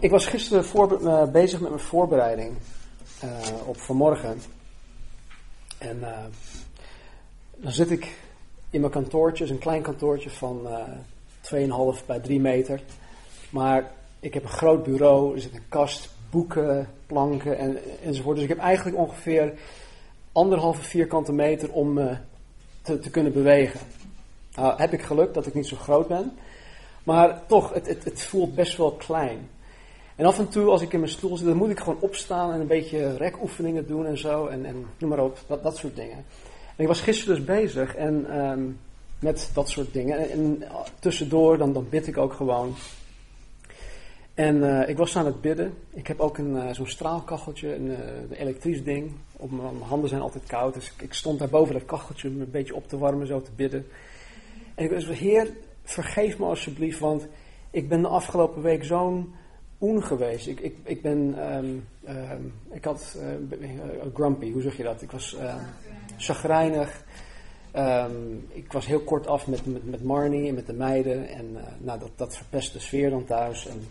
[0.00, 2.56] Ik was gisteren voor, uh, bezig met mijn voorbereiding
[3.24, 3.30] uh,
[3.66, 4.40] op vanmorgen.
[5.78, 6.18] En uh,
[7.56, 8.18] dan zit ik
[8.70, 10.68] in mijn kantoortje, is een klein kantoortje van
[11.98, 12.82] 2,5 bij 3 meter.
[13.50, 13.90] Maar
[14.20, 18.34] ik heb een groot bureau, er zit een kast, boeken, planken en, enzovoort.
[18.34, 19.52] Dus ik heb eigenlijk ongeveer
[20.32, 22.18] anderhalve vierkante meter om
[22.82, 23.80] te, te kunnen bewegen.
[24.54, 26.32] Nou, heb ik geluk dat ik niet zo groot ben.
[27.02, 29.48] Maar toch, het, het, het voelt best wel klein.
[30.18, 32.52] En af en toe als ik in mijn stoel zit, dan moet ik gewoon opstaan
[32.52, 34.46] en een beetje rekoefeningen doen en zo.
[34.46, 36.16] En, en noem maar op, dat, dat soort dingen.
[36.76, 38.78] En ik was gisteren dus bezig en, um,
[39.18, 40.18] met dat soort dingen.
[40.18, 40.62] En, en,
[40.98, 42.74] tussendoor, dan, dan bid ik ook gewoon.
[44.34, 45.74] En uh, ik was aan het bidden.
[45.90, 49.12] Ik heb ook een, uh, zo'n straalkacheltje, een, een elektrisch ding.
[49.36, 50.74] Op mijn handen zijn altijd koud.
[50.74, 53.42] Dus ik, ik, stond daar boven dat kacheltje om een beetje op te warmen, zo
[53.42, 53.86] te bidden.
[54.74, 55.48] En ik was, Heer,
[55.82, 57.26] vergeef me alsjeblieft, want
[57.70, 59.34] ik ben de afgelopen week zo'n
[59.80, 60.46] oen geweest.
[60.46, 61.18] Ik, ik, ik ben,
[61.54, 63.16] um, um, ik had
[63.50, 63.68] uh,
[64.14, 65.02] grumpy, hoe zeg je dat?
[65.02, 65.54] Ik was uh,
[66.16, 67.04] chagrijnig.
[68.48, 71.28] Ik was heel kort af met, met, met Marnie en met de meiden.
[71.28, 73.66] En uh, nou, dat, dat verpest de sfeer dan thuis.
[73.66, 73.82] En,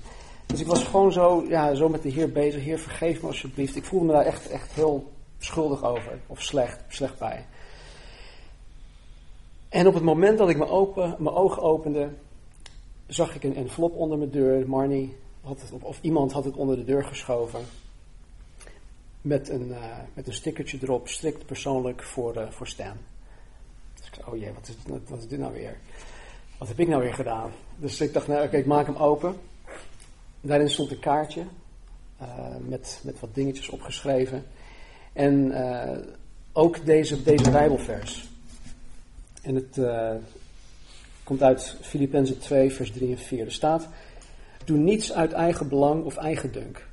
[0.45, 2.64] dus ik was gewoon zo, ja, zo met de Heer bezig.
[2.64, 3.75] Heer, vergeef me alsjeblieft.
[3.75, 6.19] Ik voelde me daar echt, echt heel schuldig over.
[6.28, 7.45] Of slecht, slecht bij.
[9.69, 12.09] En op het moment dat ik mijn, open, mijn ogen opende,
[13.08, 14.69] zag ik een envelop onder mijn deur.
[14.69, 15.16] Marnie
[15.48, 17.62] had het, of iemand had het onder de deur geschoven.
[19.22, 22.98] Met een, uh, met een stickertje erop, strikt persoonlijk voor, uh, voor Stan.
[23.95, 24.75] Dus ik oh jee, wat is,
[25.08, 25.78] wat is dit nou weer?
[26.58, 27.52] Wat heb ik nou weer gedaan?
[27.75, 29.36] Dus ik dacht, nou oké, ik maak hem open.
[30.42, 31.44] Daarin stond een kaartje
[32.22, 32.28] uh,
[32.68, 34.45] met, met wat dingetjes opgeschreven.
[35.14, 35.53] En
[36.52, 38.30] ook deze, deze Bijbelvers.
[39.42, 39.80] En het
[41.23, 43.45] komt uit Filippenzen 2, vers 3 en 4.
[43.45, 43.88] Er staat...
[44.68, 46.88] Doe niets uit eigen belang of eigendunk,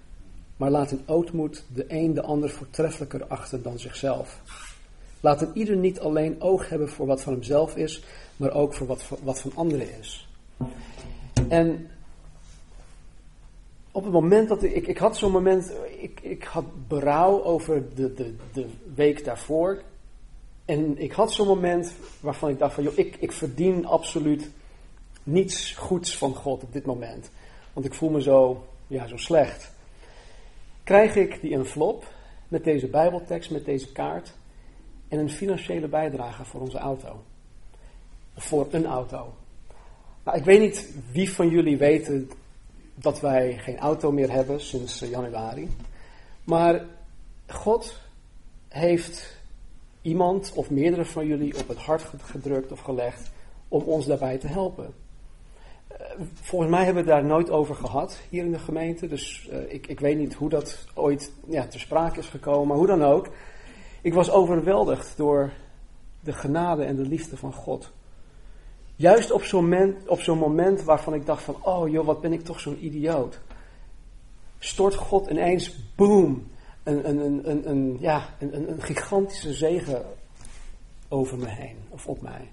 [0.56, 4.40] maar laat in ootmoed de een de ander voortreffelijker achten dan zichzelf.
[5.20, 8.04] Laat een ieder niet alleen oog hebben voor wat van hemzelf is,
[8.36, 10.28] maar ook voor wat, wat van anderen is.
[11.48, 11.90] En
[13.92, 17.94] op het moment dat ik, ik, ik had zo'n moment, ik, ik had berouw over
[17.94, 19.82] de, de, de week daarvoor.
[20.64, 24.50] En ik had zo'n moment waarvan ik dacht van, joh, ik, ik verdien absoluut
[25.22, 27.30] niets goeds van God op dit moment
[27.74, 29.72] want ik voel me zo, ja, zo slecht.
[30.82, 32.06] Krijg ik die envelop
[32.48, 34.32] met deze Bijbeltekst, met deze kaart
[35.08, 37.22] en een financiële bijdrage voor onze auto.
[38.36, 39.34] Voor een auto.
[40.24, 42.30] Nou, ik weet niet wie van jullie weten
[42.94, 45.68] dat wij geen auto meer hebben sinds eh, januari.
[46.44, 46.84] Maar
[47.46, 47.96] God
[48.68, 49.38] heeft
[50.02, 53.30] iemand of meerdere van jullie op het hart gedrukt of gelegd
[53.68, 54.94] om ons daarbij te helpen
[56.34, 59.06] volgens mij hebben we het daar nooit over gehad hier in de gemeente.
[59.06, 62.68] Dus uh, ik, ik weet niet hoe dat ooit ja, ter sprake is gekomen.
[62.68, 63.28] Maar hoe dan ook.
[64.02, 65.52] Ik was overweldigd door
[66.20, 67.92] de genade en de liefde van God.
[68.96, 72.32] Juist op zo'n moment, op zo'n moment waarvan ik dacht van, oh joh, wat ben
[72.32, 73.40] ik toch zo'n idioot.
[74.58, 76.46] Stort God ineens, boom,
[76.82, 80.04] een, een, een, een, ja, een, een gigantische zegen
[81.08, 82.50] over me heen, of op mij.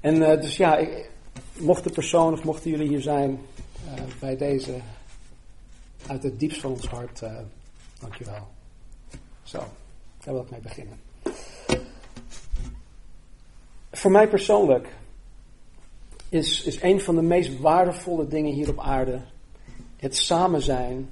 [0.00, 1.10] En uh, dus ja, ik,
[1.58, 3.40] mocht de persoon of mochten jullie hier zijn
[3.84, 4.80] uh, bij deze,
[6.06, 7.38] uit het diepst van ons hart, uh,
[8.00, 8.48] dankjewel.
[9.42, 9.58] Zo,
[10.24, 11.00] daar wil ik mee beginnen.
[13.90, 14.88] Voor mij persoonlijk
[16.28, 19.20] is, is een van de meest waardevolle dingen hier op aarde
[19.96, 21.10] het samen zijn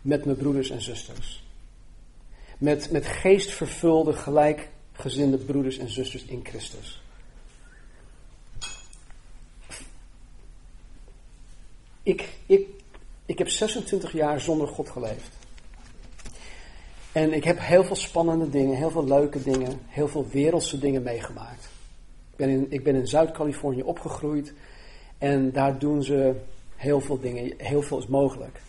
[0.00, 1.44] met mijn broeders en zusters.
[2.58, 7.02] Met, met geestvervulde, gelijkgezinde broeders en zusters in Christus.
[12.04, 12.68] Ik, ik,
[13.26, 15.36] ik heb 26 jaar zonder God geleefd.
[17.12, 21.02] En ik heb heel veel spannende dingen, heel veel leuke dingen, heel veel wereldse dingen
[21.02, 21.64] meegemaakt.
[22.30, 24.52] Ik ben in, ik ben in Zuid-Californië opgegroeid
[25.18, 26.34] en daar doen ze
[26.76, 28.60] heel veel dingen, heel veel is mogelijk.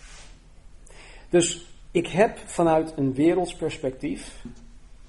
[1.30, 4.44] Dus ik heb vanuit een werelds perspectief,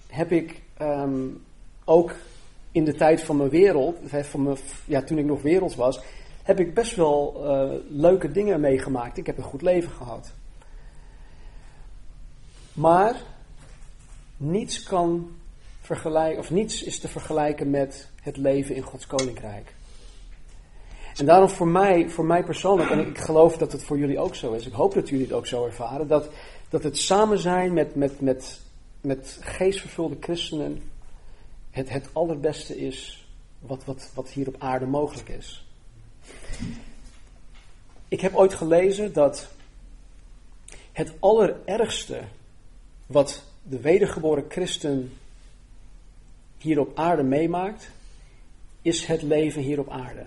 [0.06, 1.44] heb ik um,
[1.84, 2.14] ook
[2.72, 6.00] in de tijd van mijn wereld, van mijn, ja, toen ik nog werelds was,
[6.46, 9.19] heb ik best wel uh, leuke dingen meegemaakt.
[9.19, 10.32] Ik heb een goed leven gehad.
[12.72, 13.16] Maar
[14.37, 15.31] niets kan
[15.81, 19.75] vergelijken, of niets is te vergelijken met het leven in Gods koninkrijk.
[21.16, 24.34] En daarom voor mij, voor mij persoonlijk, en ik geloof dat het voor jullie ook
[24.34, 26.28] zo is, ik hoop dat jullie het ook zo ervaren, dat,
[26.69, 28.60] dat het samen zijn met, met, met,
[29.00, 30.82] met geestvervulde christenen
[31.70, 33.28] het, het allerbeste is
[33.58, 35.65] wat, wat, wat hier op aarde mogelijk is.
[38.08, 39.49] Ik heb ooit gelezen dat
[40.93, 42.20] het allerergste
[43.06, 45.12] wat de wedergeboren christen
[46.58, 47.90] hier op aarde meemaakt,
[48.82, 50.26] is het leven hier op aarde.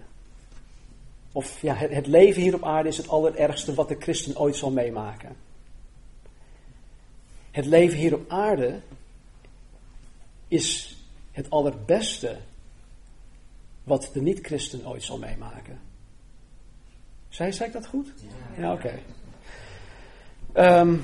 [1.31, 4.55] Of ja, het, het leven hier op aarde is het allerergste wat de christen ooit
[4.55, 5.35] zal meemaken.
[7.51, 8.79] Het leven hier op aarde
[10.47, 10.97] is
[11.31, 12.37] het allerbeste
[13.83, 15.88] wat de niet-christen ooit zal meemaken.
[17.29, 18.13] Zei, zei ik dat goed?
[18.57, 18.99] Ja, oké.
[20.53, 20.95] Ehm,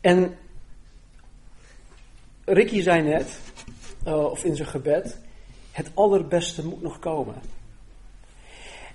[0.00, 0.36] en
[2.44, 3.40] Ricky zei net,
[4.06, 5.18] uh, of in zijn gebed,
[5.70, 7.34] het allerbeste moet nog komen.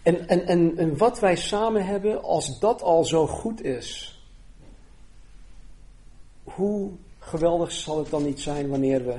[0.02, 4.20] En, en, en, en wat wij samen hebben, als dat al zo goed is,
[6.44, 9.18] hoe geweldig zal het dan niet zijn wanneer we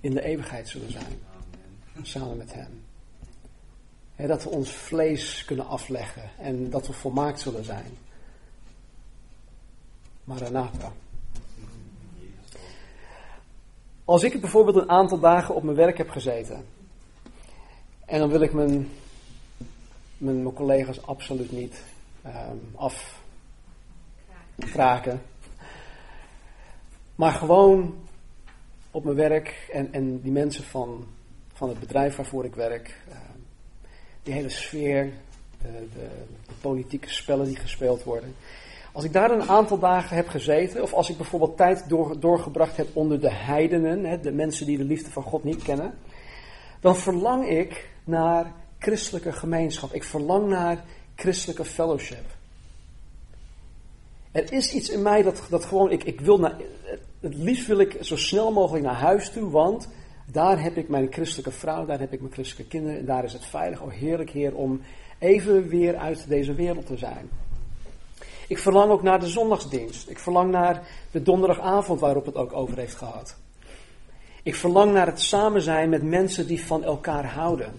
[0.00, 1.22] in de eeuwigheid zullen zijn,
[2.02, 2.85] samen met Hem.
[4.16, 7.98] Dat we ons vlees kunnen afleggen en dat we volmaakt zullen zijn.
[10.24, 10.92] Maranatha.
[14.04, 16.66] Als ik bijvoorbeeld een aantal dagen op mijn werk heb gezeten.
[18.04, 18.88] En dan wil ik mijn,
[20.16, 21.82] mijn, collega's absoluut niet
[22.26, 22.74] um,
[24.56, 25.22] afkraken.
[27.14, 27.94] Maar gewoon
[28.90, 31.06] op mijn werk en, en die mensen van,
[31.52, 33.00] van het bedrijf waarvoor ik werk.
[33.08, 33.25] Uh,
[34.26, 35.12] die hele sfeer,
[35.62, 36.08] de, de,
[36.46, 38.34] de politieke spellen die gespeeld worden.
[38.92, 42.76] Als ik daar een aantal dagen heb gezeten, of als ik bijvoorbeeld tijd door, doorgebracht
[42.76, 45.94] heb onder de heidenen, hè, de mensen die de liefde van God niet kennen,
[46.80, 49.92] dan verlang ik naar christelijke gemeenschap.
[49.92, 50.84] Ik verlang naar
[51.16, 52.24] christelijke fellowship.
[54.32, 56.56] Er is iets in mij dat, dat gewoon, ik, ik wil naar,
[57.20, 59.88] het liefst wil ik zo snel mogelijk naar huis toe, want
[60.30, 63.32] daar heb ik mijn christelijke vrouw, daar heb ik mijn christelijke kinderen, en daar is
[63.32, 63.80] het veilig.
[63.80, 64.80] Oh heerlijk Heer, om
[65.18, 67.28] even weer uit deze wereld te zijn.
[68.48, 70.10] Ik verlang ook naar de zondagsdienst.
[70.10, 73.36] Ik verlang naar de donderdagavond waarop het ook over heeft gehad.
[74.42, 77.72] Ik verlang naar het samen zijn met mensen die van elkaar houden.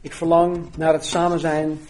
[0.00, 1.80] Ik verlang naar het samen zijn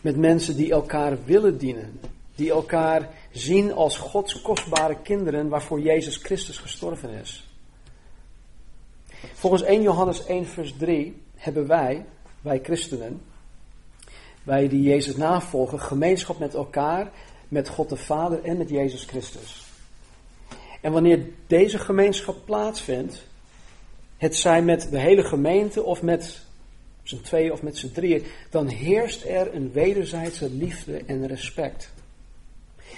[0.00, 2.00] met mensen die elkaar willen dienen.
[2.34, 7.48] Die elkaar zien als Gods kostbare kinderen waarvoor Jezus Christus gestorven is.
[9.34, 12.04] Volgens 1 Johannes 1 vers 3 hebben wij,
[12.40, 13.20] wij christenen,
[14.42, 17.10] wij die Jezus navolgen, gemeenschap met elkaar,
[17.48, 19.66] met God de Vader en met Jezus Christus.
[20.80, 23.26] En wanneer deze gemeenschap plaatsvindt,
[24.16, 26.46] het zij met de hele gemeente of met
[27.02, 31.90] z'n tweeën of met z'n drieën, dan heerst er een wederzijdse liefde en respect.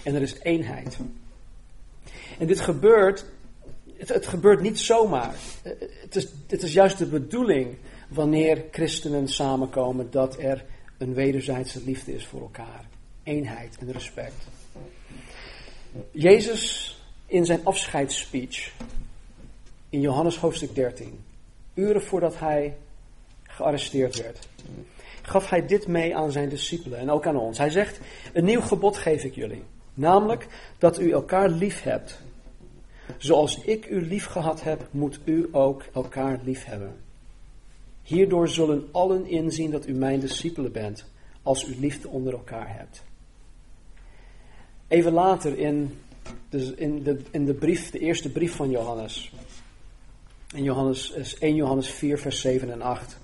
[0.05, 0.99] En er is eenheid.
[2.39, 3.25] En dit gebeurt,
[4.09, 5.35] het, gebeurt niet zomaar.
[6.03, 7.77] Het is, het is juist de bedoeling
[8.09, 10.65] wanneer christenen samenkomen dat er
[10.99, 12.85] een wederzijdse liefde is voor elkaar.
[13.23, 14.35] Eenheid en respect.
[16.11, 16.95] Jezus
[17.27, 18.73] in zijn afscheidsspeech
[19.89, 21.25] in Johannes hoofdstuk 13,
[21.75, 22.77] uren voordat hij
[23.43, 24.49] gearresteerd werd,
[25.23, 27.59] gaf hij dit mee aan zijn discipelen en ook aan ons.
[27.59, 28.01] Hij zegt:
[28.33, 29.63] Een nieuw gebod geef ik jullie,
[29.95, 30.47] namelijk
[30.79, 32.21] dat u elkaar lief hebt.
[33.19, 36.97] Zoals ik u lief gehad heb, moet u ook elkaar lief hebben.
[38.03, 41.05] Hierdoor zullen allen inzien dat u mijn discipelen bent,
[41.43, 43.03] als u liefde onder elkaar hebt.
[44.89, 45.99] Even later in
[46.49, 49.33] de, in de, in de brief, de eerste brief van Johannes,
[50.55, 53.19] in Johannes, 1 Johannes 4, vers 7 en 8,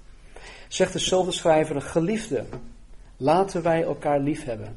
[0.68, 2.44] zegt dezelfde schrijver, geliefde,
[3.16, 4.76] laten wij elkaar lief hebben.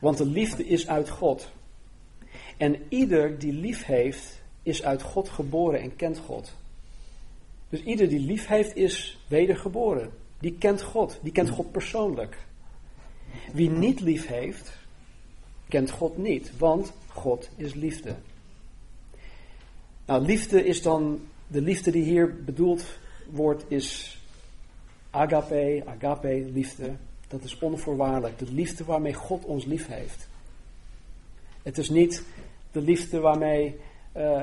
[0.00, 1.50] Want de liefde is uit God.
[2.62, 6.52] En ieder die lief heeft, is uit God geboren en kent God.
[7.68, 10.10] Dus ieder die lief heeft is wedergeboren.
[10.38, 11.18] Die kent God.
[11.22, 12.36] Die kent God persoonlijk.
[13.52, 14.72] Wie niet lief heeft,
[15.68, 16.58] kent God niet.
[16.58, 18.14] Want God is liefde.
[20.06, 22.84] Nou, liefde is dan, de liefde die hier bedoeld
[23.30, 24.18] wordt, is
[25.10, 26.92] agape, agape, liefde.
[27.28, 28.38] Dat is onvoorwaardelijk.
[28.38, 30.28] De liefde waarmee God ons lief heeft.
[31.62, 32.22] Het is niet
[32.72, 33.76] de liefde waarmee
[34.16, 34.42] uh,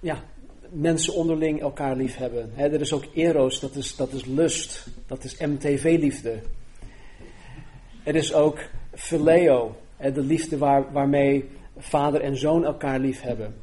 [0.00, 0.22] ja,
[0.70, 2.52] mensen onderling elkaar lief hebben.
[2.56, 4.86] er is ook eros, dat is, dat is lust.
[5.06, 6.38] Dat is MTV-liefde.
[8.02, 8.58] Er is ook
[8.92, 13.54] phileo, de liefde waar, waarmee vader en zoon elkaar lief hebben.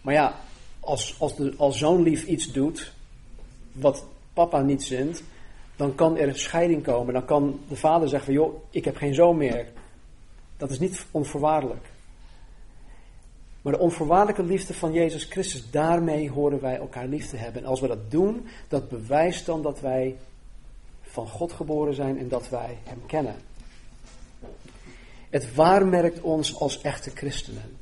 [0.00, 0.34] Maar ja,
[0.80, 2.92] als, als, de, als zoon lief iets doet
[3.72, 5.22] wat papa niet zint,
[5.76, 7.14] dan kan er een scheiding komen.
[7.14, 9.66] Dan kan de vader zeggen joh, ik heb geen zoon meer.
[10.56, 11.89] Dat is niet onvoorwaardelijk.
[13.62, 17.62] Maar de onvoorwaardelijke liefde van Jezus Christus, daarmee horen wij elkaar lief te hebben.
[17.62, 20.16] En als we dat doen, dat bewijst dan dat wij
[21.02, 23.34] van God geboren zijn en dat wij Hem kennen.
[25.30, 27.78] Het waarmerkt ons als echte christenen.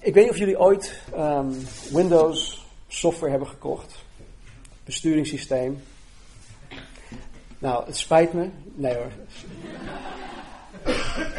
[0.00, 1.56] Ik weet niet of jullie ooit um,
[1.92, 3.94] Windows software hebben gekocht.
[4.84, 5.82] Besturingssysteem.
[7.58, 8.48] Nou, het spijt me.
[8.74, 9.10] Nee hoor.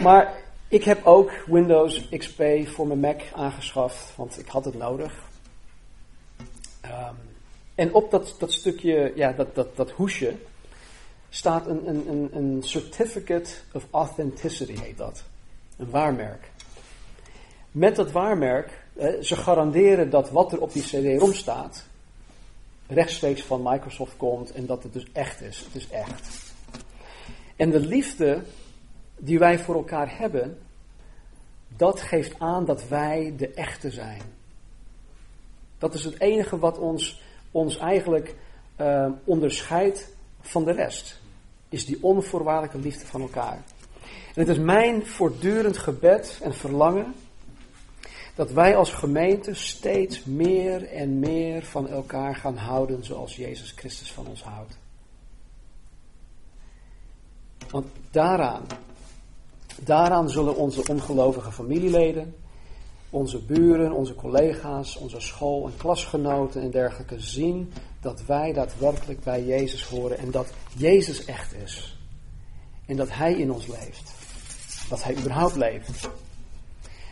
[0.02, 0.34] Maar
[0.72, 5.14] ik heb ook Windows XP voor mijn Mac aangeschaft, want ik had het nodig.
[6.86, 7.18] Um,
[7.76, 10.36] en op dat, dat stukje, ja, dat, dat, dat hoesje,
[11.30, 15.24] staat een, een, een, een certificate of authenticity, heet dat.
[15.78, 16.50] Een waarmerk.
[17.72, 21.86] Met dat waarmerk, eh, ze garanderen dat wat er op die CD-ROM staat,
[22.88, 25.60] rechtstreeks van Microsoft komt en dat het dus echt is.
[25.60, 26.54] Het is echt.
[27.56, 28.44] En de liefde
[29.24, 30.58] die wij voor elkaar hebben,
[31.68, 34.22] dat geeft aan dat wij de echte zijn.
[35.78, 38.36] Dat is het enige wat ons, ons eigenlijk
[38.82, 41.20] uh, onderscheidt van de rest.
[41.70, 43.64] Is die onvoorwaardelijke liefde van elkaar.
[44.34, 47.14] En het is mijn voortdurend gebed en verlangen
[48.36, 54.12] dat wij als gemeente steeds meer en meer van elkaar gaan houden zoals Jezus Christus
[54.12, 54.78] van ons houdt.
[57.70, 58.64] Want daaraan,
[59.80, 62.36] daaraan zullen onze ongelovige familieleden,
[63.10, 69.46] onze buren, onze collega's, onze school- en klasgenoten en dergelijke zien dat wij daadwerkelijk bij
[69.46, 70.48] Jezus horen en dat
[70.78, 71.98] Jezus echt is.
[72.86, 74.12] En dat Hij in ons leeft.
[74.90, 76.10] Dat Hij überhaupt leeft.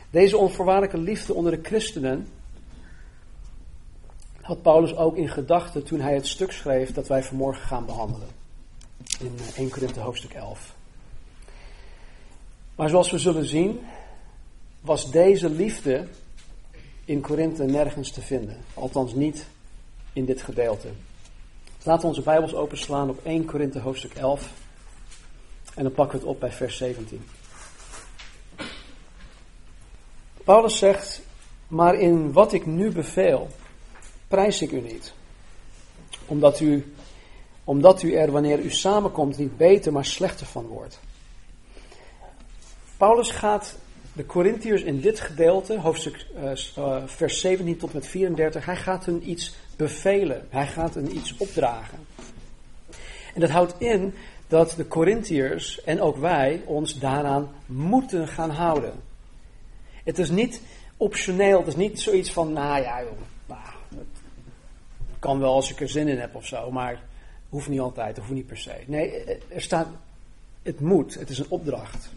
[0.10, 2.28] Deze onvoorwaardelijke liefde onder de christenen
[4.42, 8.28] had Paulus ook in gedachten toen hij het stuk schreef dat wij vanmorgen gaan behandelen.
[9.20, 10.75] In 1 eh, Korinthe hoofdstuk 11.
[12.80, 13.80] Maar zoals we zullen zien,
[14.82, 16.08] was deze liefde
[17.06, 18.58] in Korinthe nergens te vinden.
[18.74, 19.46] Althans niet
[20.14, 20.88] in dit gedeelte.
[21.84, 24.52] Laten we onze Bijbels openslaan op 1 Korinthe hoofdstuk 11.
[25.76, 27.26] En dan pakken we het op bij vers 17.
[30.44, 31.22] Paulus zegt,
[31.68, 33.48] maar in wat ik nu beveel,
[34.28, 35.14] prijs ik u niet.
[36.26, 36.94] Omdat u,
[37.64, 41.00] omdat u er wanneer u samenkomt niet beter, maar slechter van wordt.
[43.00, 43.77] Paulus gaat
[44.13, 49.29] de Corinthiërs in dit gedeelte, hoofdstuk uh, vers 17 tot met 34, hij gaat hun
[49.29, 50.48] iets bevelen.
[50.50, 51.98] Hij gaat hun iets opdragen.
[53.34, 54.13] En dat houdt in
[54.48, 58.94] dat de Corinthiërs en ook wij ons daaraan moeten gaan houden.
[60.03, 60.62] Het is niet
[60.98, 63.58] optioneel, het is niet zoiets van, nou ja, joh,
[63.98, 67.01] het kan wel als ik er zin in heb of zo, maar
[67.50, 68.75] hoeft niet altijd, hoeft niet per se.
[68.86, 69.88] Nee, er staat,
[70.62, 72.10] het moet, het is een opdracht.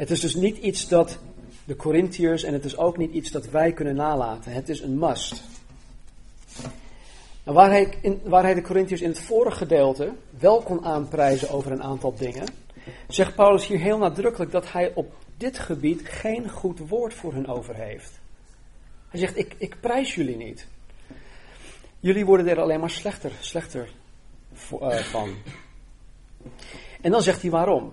[0.00, 1.18] Het is dus niet iets dat
[1.64, 4.52] de Corinthiërs en het is ook niet iets dat wij kunnen nalaten.
[4.52, 5.42] Het is een must.
[7.44, 11.50] Nou, waar, hij in, waar hij de Corinthiërs in het vorige gedeelte wel kon aanprijzen
[11.50, 12.46] over een aantal dingen,
[13.08, 17.46] zegt Paulus hier heel nadrukkelijk dat hij op dit gebied geen goed woord voor hun
[17.46, 18.20] over heeft.
[19.08, 20.66] Hij zegt, ik, ik prijs jullie niet.
[21.98, 23.88] Jullie worden er alleen maar slechter, slechter
[24.72, 25.34] uh, van.
[27.00, 27.92] En dan zegt hij waarom.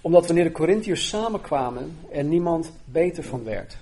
[0.00, 3.76] Omdat wanneer de Corinthiërs samenkwamen, er niemand beter van werd.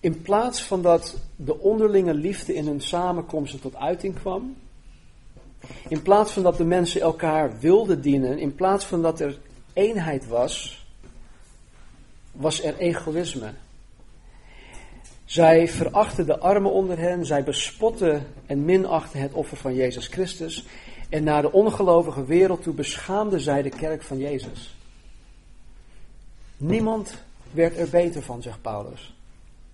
[0.00, 4.56] In plaats van dat de onderlinge liefde in hun samenkomsten tot uiting kwam,
[5.88, 9.38] in plaats van dat de mensen elkaar wilden dienen, in plaats van dat er
[9.72, 10.84] eenheid was,
[12.32, 13.52] was er egoïsme.
[15.24, 20.64] Zij verachten de armen onder hen, zij bespotten en minachten het offer van Jezus Christus.
[21.08, 24.76] En naar de ongelovige wereld toe beschaamden zij de kerk van Jezus.
[26.56, 27.14] Niemand
[27.50, 29.14] werd er beter van, zegt Paulus.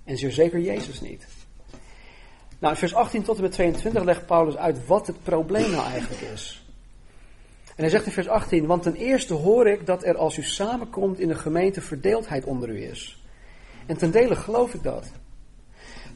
[0.04, 1.26] En zeer zeker Jezus niet.
[2.58, 5.84] Nou, in vers 18 tot en met 22 legt Paulus uit wat het probleem nou
[5.84, 6.64] eigenlijk is.
[7.64, 10.42] En hij zegt in vers 18, want ten eerste hoor ik dat er als u
[10.42, 13.22] samenkomt in de gemeente verdeeldheid onder u is.
[13.86, 15.10] En ten dele geloof ik dat.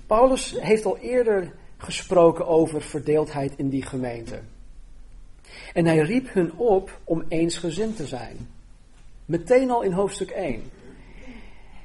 [0.07, 4.41] Paulus heeft al eerder gesproken over verdeeldheid in die gemeente.
[5.75, 8.49] En hij riep hun op om eensgezind te zijn.
[9.25, 10.63] Meteen al in hoofdstuk 1.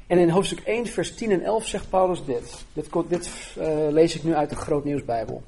[0.08, 2.66] En in hoofdstuk 1, vers 10 en 11 zegt Paulus dit.
[2.74, 5.44] Dit, dit uh, lees ik nu uit de Grootnieuwsbijbel.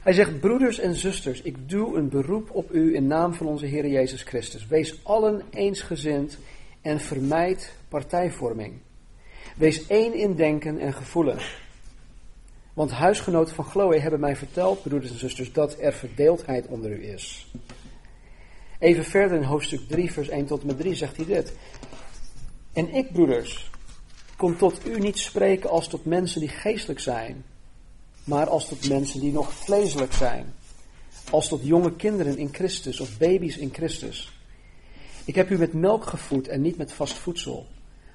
[0.00, 3.66] Hij zegt, broeders en zusters, ik doe een beroep op u in naam van onze
[3.66, 4.66] Heer Jezus Christus.
[4.66, 6.38] Wees allen eensgezind
[6.80, 8.72] en vermijd partijvorming.
[9.56, 11.38] Wees één in denken en gevoelen.
[12.78, 17.08] Want huisgenoten van Chloe hebben mij verteld, broeders en zusters, dat er verdeeldheid onder u
[17.08, 17.46] is.
[18.78, 21.52] Even verder in hoofdstuk 3, vers 1 tot en met 3 zegt hij dit.
[22.72, 23.70] En ik, broeders,
[24.36, 27.44] kom tot u niet spreken als tot mensen die geestelijk zijn,
[28.24, 30.54] maar als tot mensen die nog vleeselijk zijn.
[31.30, 34.32] Als tot jonge kinderen in Christus of baby's in Christus.
[35.24, 37.66] Ik heb u met melk gevoed en niet met vast voedsel,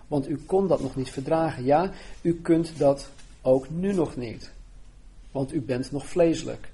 [0.07, 1.65] want u kon dat nog niet verdragen.
[1.65, 1.91] Ja,
[2.21, 3.09] u kunt dat
[3.43, 4.51] ook nu nog niet,
[5.31, 6.71] want u bent nog vleeselijk.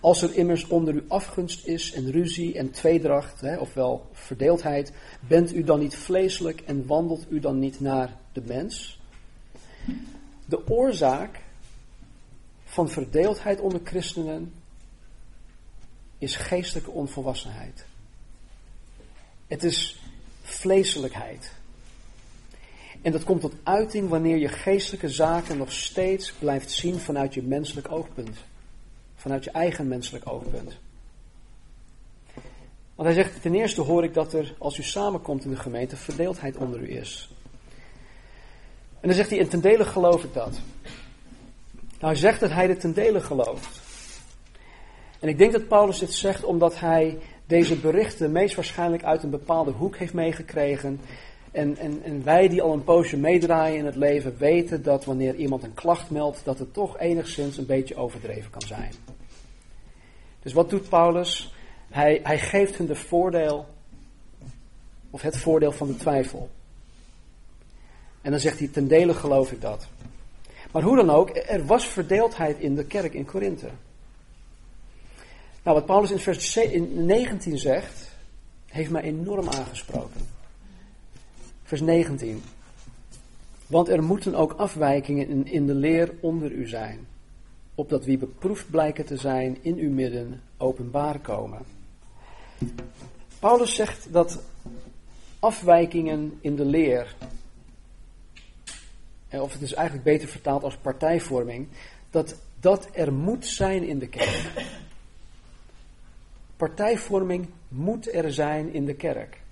[0.00, 4.92] Als er immers onder u afgunst is en ruzie en tweedracht, hè, ofwel verdeeldheid,
[5.28, 9.00] bent u dan niet vleeselijk en wandelt u dan niet naar de mens?
[10.46, 11.40] De oorzaak
[12.64, 14.52] van verdeeldheid onder christenen
[16.18, 17.86] is geestelijke onvolwassenheid.
[19.46, 20.02] Het is
[20.42, 21.52] vleeselijkheid.
[23.04, 27.42] En dat komt tot uiting wanneer je geestelijke zaken nog steeds blijft zien vanuit je
[27.42, 28.36] menselijk oogpunt.
[29.14, 30.76] Vanuit je eigen menselijk oogpunt.
[32.94, 35.96] Want hij zegt, ten eerste hoor ik dat er, als u samenkomt in de gemeente,
[35.96, 37.30] verdeeldheid onder u is.
[39.00, 40.60] En dan zegt hij, en ten dele geloof ik dat.
[41.72, 43.80] Nou, hij zegt dat hij dit ten dele gelooft.
[45.20, 49.30] En ik denk dat Paulus dit zegt omdat hij deze berichten meest waarschijnlijk uit een
[49.30, 51.00] bepaalde hoek heeft meegekregen.
[51.54, 55.34] En, en, en wij die al een poosje meedraaien in het leven weten dat wanneer
[55.34, 58.92] iemand een klacht meldt, dat het toch enigszins een beetje overdreven kan zijn.
[60.42, 61.54] Dus wat doet Paulus?
[61.90, 63.66] Hij, hij geeft hun de voordeel,
[65.10, 66.50] of het voordeel van de twijfel.
[68.22, 69.88] En dan zegt hij, ten dele geloof ik dat.
[70.72, 73.68] Maar hoe dan ook, er was verdeeldheid in de kerk in Korinthe.
[75.62, 78.10] Nou, wat Paulus in vers 19 zegt,
[78.66, 80.33] heeft mij enorm aangesproken.
[81.64, 82.42] Vers 19.
[83.66, 87.06] Want er moeten ook afwijkingen in, de leer onder u zijn,
[87.74, 91.62] opdat wie beproefd blijken te zijn in uw midden openbaar komen.
[93.38, 94.42] Paulus zegt dat
[95.38, 97.16] afwijkingen in de leer,
[99.30, 101.68] of het is eigenlijk beter vertaald als partijvorming,
[102.10, 104.52] dat dat er moet zijn in de kerk.
[106.56, 109.43] Partijvorming moet er zijn in de kerk.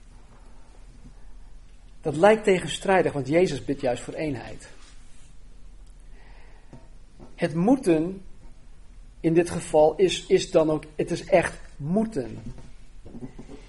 [2.03, 4.69] Dat lijkt tegenstrijdig, want Jezus bidt juist voor eenheid.
[7.35, 8.23] Het moeten
[9.21, 12.39] in dit geval is, is dan ook, het is echt moeten.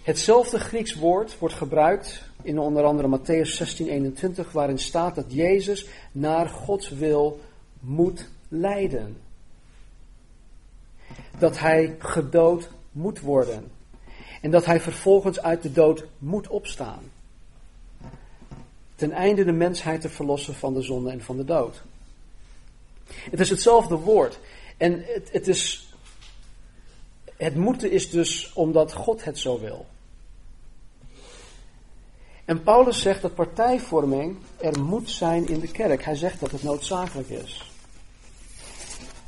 [0.03, 5.87] Hetzelfde Grieks woord wordt gebruikt in onder andere Matthäus 16, 21, waarin staat dat Jezus
[6.11, 7.39] naar Gods wil
[7.79, 9.17] moet lijden.
[11.39, 13.71] Dat hij gedood moet worden.
[14.41, 17.12] En dat hij vervolgens uit de dood moet opstaan.
[19.03, 21.83] Ten einde de mensheid te verlossen van de zonde en van de dood.
[23.07, 24.39] Het is hetzelfde woord.
[24.77, 25.93] En het, het is.
[27.37, 29.85] Het moeten is dus omdat God het zo wil.
[32.45, 36.03] En Paulus zegt dat partijvorming er moet zijn in de kerk.
[36.03, 37.71] Hij zegt dat het noodzakelijk is.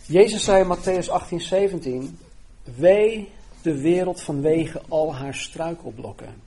[0.05, 2.19] Jezus zei in Matthäus 18, 17:
[2.63, 6.44] Wee de wereld vanwege al haar struikelblokken.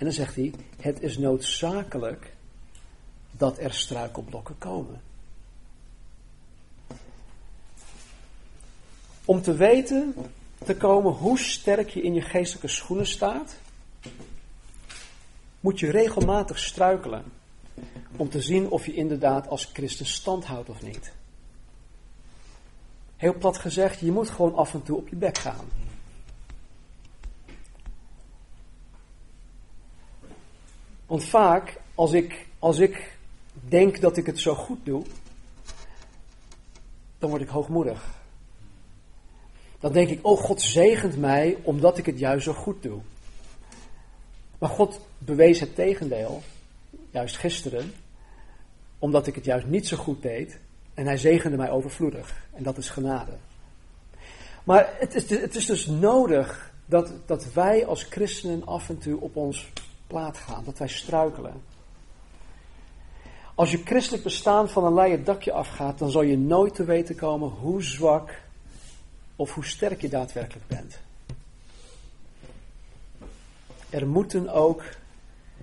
[0.00, 2.32] En dan zegt hij: Het is noodzakelijk
[3.30, 5.00] dat er struikelblokken komen.
[9.24, 10.14] Om te weten
[10.64, 13.56] te komen hoe sterk je in je geestelijke schoenen staat,
[15.60, 17.24] moet je regelmatig struikelen.
[18.16, 21.12] Om te zien of je inderdaad als christen stand houdt of niet.
[23.16, 25.68] Heel plat gezegd, je moet gewoon af en toe op je bek gaan.
[31.10, 33.16] Want vaak, als ik, als ik
[33.52, 35.04] denk dat ik het zo goed doe,
[37.18, 38.04] dan word ik hoogmoedig.
[39.80, 43.00] Dan denk ik, oh God zegent mij omdat ik het juist zo goed doe.
[44.58, 46.42] Maar God bewees het tegendeel,
[47.10, 47.92] juist gisteren,
[48.98, 50.58] omdat ik het juist niet zo goed deed.
[50.94, 52.46] En hij zegende mij overvloedig.
[52.52, 53.32] En dat is genade.
[54.64, 59.20] Maar het is, het is dus nodig dat, dat wij als christenen af en toe
[59.20, 59.70] op ons
[60.10, 60.64] plaat gaan.
[60.64, 61.62] Dat wij struikelen.
[63.54, 67.14] Als je christelijk bestaan van een leien dakje afgaat, dan zal je nooit te weten
[67.14, 68.40] komen hoe zwak
[69.36, 70.98] of hoe sterk je daadwerkelijk bent.
[73.90, 74.82] Er moeten ook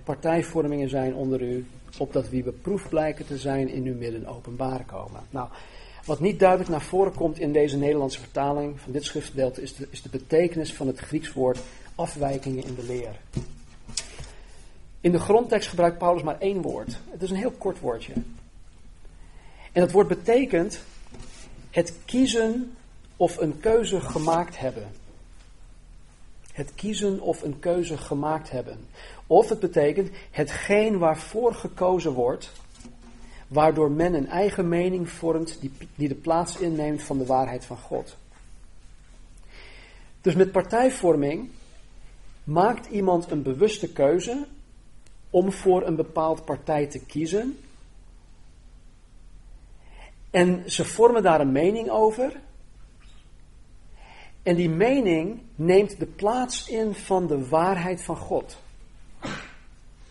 [0.04, 1.66] partijvormingen zijn onder u,
[1.98, 5.20] opdat wie beproefd blijken te zijn in uw midden openbaar komen.
[5.30, 5.48] Nou,
[6.04, 9.86] wat niet duidelijk naar voren komt in deze Nederlandse vertaling van dit schriftgedeelte is de,
[9.90, 11.58] is de betekenis van het Grieks woord
[11.94, 13.20] afwijkingen in de leer.
[15.00, 16.98] In de grondtekst gebruikt Paulus maar één woord.
[17.10, 18.12] Het is een heel kort woordje.
[19.72, 20.80] En dat woord betekent
[21.70, 22.76] het kiezen
[23.16, 24.90] of een keuze gemaakt hebben.
[26.52, 28.78] Het kiezen of een keuze gemaakt hebben.
[29.26, 32.52] Of het betekent hetgeen waarvoor gekozen wordt,
[33.48, 37.76] waardoor men een eigen mening vormt die, die de plaats inneemt van de waarheid van
[37.76, 38.16] God.
[40.20, 41.50] Dus met partijvorming
[42.44, 44.46] maakt iemand een bewuste keuze
[45.30, 47.58] om voor een bepaald partij te kiezen.
[50.30, 52.40] En ze vormen daar een mening over.
[54.42, 58.58] En die mening neemt de plaats in van de waarheid van God.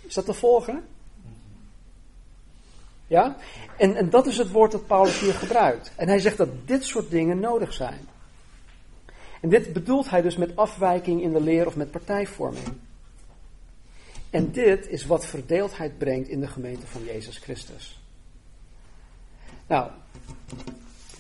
[0.02, 0.84] Is dat te volgen?
[3.08, 3.36] Ja?
[3.78, 5.92] En, en dat is het woord dat Paulus hier gebruikt.
[5.96, 8.08] En hij zegt dat dit soort dingen nodig zijn.
[9.42, 12.68] En dit bedoelt hij dus met afwijking in de leer of met partijvorming.
[14.30, 18.00] En dit is wat verdeeldheid brengt in de gemeente van Jezus Christus.
[19.68, 19.92] Nou,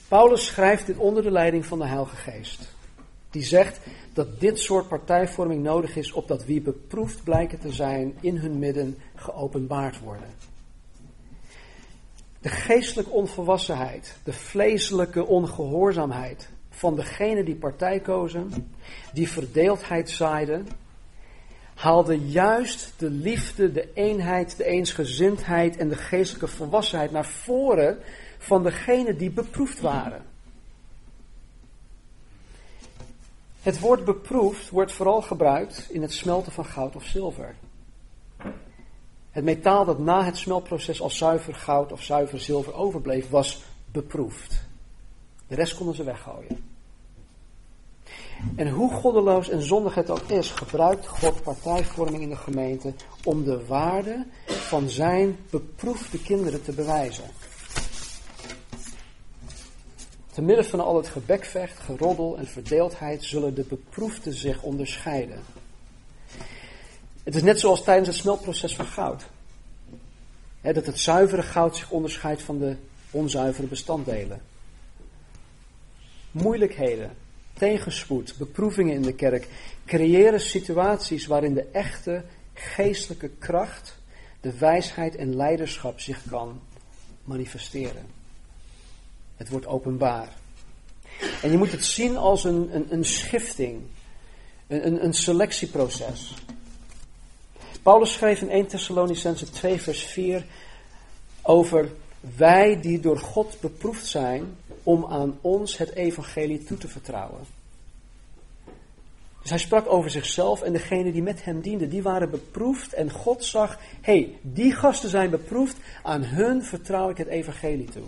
[0.07, 2.75] Paulus schrijft dit onder de leiding van de Heilige Geest.
[3.29, 3.79] Die zegt
[4.13, 8.97] dat dit soort partijvorming nodig is opdat wie beproefd blijken te zijn in hun midden
[9.15, 10.27] geopenbaard worden.
[12.41, 18.71] De geestelijke onvolwassenheid, de vleeselijke ongehoorzaamheid van degenen die partij kozen,
[19.13, 20.67] die verdeeldheid zaaiden,
[21.77, 27.97] haalde juist de liefde, de eenheid, de eensgezindheid en de geestelijke volwassenheid naar voren
[28.37, 30.25] van degenen die beproefd waren.
[33.61, 37.55] Het woord beproefd wordt vooral gebruikt in het smelten van goud of zilver.
[39.31, 44.65] Het metaal dat na het smeltproces als zuiver goud of zuiver zilver overbleef, was beproefd.
[45.47, 46.66] De rest konden ze weggooien.
[48.55, 53.43] En hoe goddeloos en zondig het ook is, gebruikt God partijvorming in de gemeente om
[53.43, 57.23] de waarde van zijn beproefde kinderen te bewijzen.
[60.33, 65.39] Te midden van al het gebekvecht, geroddel en verdeeldheid zullen de beproefden zich onderscheiden.
[67.23, 69.25] Het is net zoals tijdens het smeltproces van goud.
[70.61, 72.75] dat het zuivere goud zich onderscheidt van de
[73.11, 74.41] onzuivere bestanddelen.
[76.31, 77.11] Moeilijkheden,
[77.57, 79.47] tegenspoed, beproevingen in de kerk
[79.85, 83.97] creëren situaties waarin de echte geestelijke kracht,
[84.41, 86.61] de wijsheid en leiderschap zich kan
[87.23, 88.05] manifesteren.
[89.35, 90.29] Het wordt openbaar.
[91.41, 93.81] En je moet het zien als een, een, een schifting,
[94.67, 96.33] een, een selectieproces.
[97.81, 100.45] Paulus schreef in 1 Thessalonicense 2 vers 4
[101.41, 101.91] over
[102.35, 107.39] wij die door God beproefd zijn om aan ons het evangelie toe te vertrouwen.
[109.41, 113.11] Dus hij sprak over zichzelf en degene die met hem dienden, die waren beproefd en
[113.11, 118.03] God zag, hey, die gasten zijn beproefd, aan hun vertrouw ik het evangelie toe.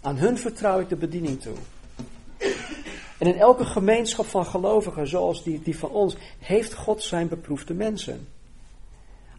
[0.00, 1.56] Aan hun vertrouw ik de bediening toe.
[3.18, 7.74] En in elke gemeenschap van gelovigen, zoals die, die van ons, heeft God zijn beproefde
[7.74, 8.28] mensen.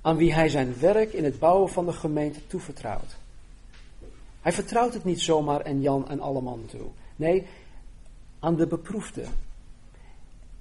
[0.01, 3.15] Aan wie hij zijn werk in het bouwen van de gemeente toevertrouwt.
[4.45, 6.87] Hij vertrouwt het niet zomaar en Jan en alle mannen toe.
[7.15, 7.45] Nee,
[8.39, 9.23] aan de beproefde.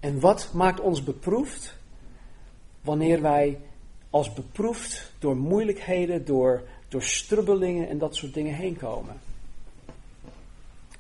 [0.01, 1.75] En wat maakt ons beproefd?
[2.81, 3.59] Wanneer wij
[4.11, 9.17] als beproefd door moeilijkheden, door, door strubbelingen en dat soort dingen heen komen.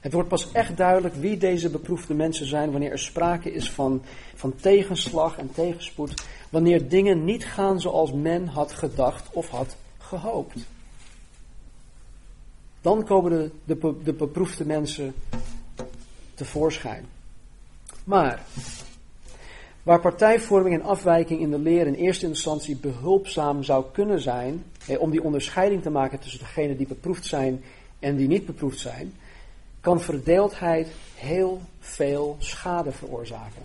[0.00, 4.02] Het wordt pas echt duidelijk wie deze beproefde mensen zijn wanneer er sprake is van,
[4.34, 6.22] van tegenslag en tegenspoed.
[6.50, 10.73] Wanneer dingen niet gaan zoals men had gedacht of had gehoopt.
[12.84, 15.14] Dan komen de, de, de beproefde mensen
[16.34, 17.06] tevoorschijn.
[18.04, 18.42] Maar
[19.82, 24.64] waar partijvorming en afwijking in de leer in eerste instantie behulpzaam zou kunnen zijn,
[24.98, 27.64] om die onderscheiding te maken tussen degenen die beproefd zijn
[27.98, 29.14] en die niet beproefd zijn,
[29.80, 33.62] kan verdeeldheid heel veel schade veroorzaken.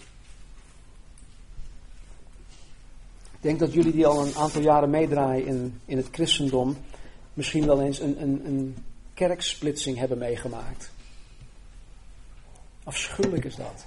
[3.31, 6.77] Ik denk dat jullie die al een aantal jaren meedraaien in, in het christendom,
[7.33, 8.75] misschien wel eens een, een, een
[9.19, 10.91] kerksplitsing hebben meegemaakt.
[12.83, 13.85] Afschuwelijk is dat.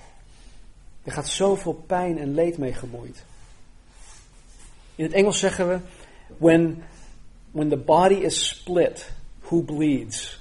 [1.03, 3.25] Er gaat zoveel pijn en leed mee gemoeid.
[4.95, 5.79] In het Engels zeggen we:
[6.39, 6.83] when,
[7.51, 10.41] when the body is split, who bleeds?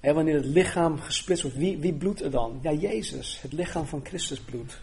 [0.00, 2.58] En wanneer het lichaam gesplitst wordt, wie, wie bloedt er dan?
[2.62, 4.78] Ja, Jezus, het lichaam van Christus bloedt.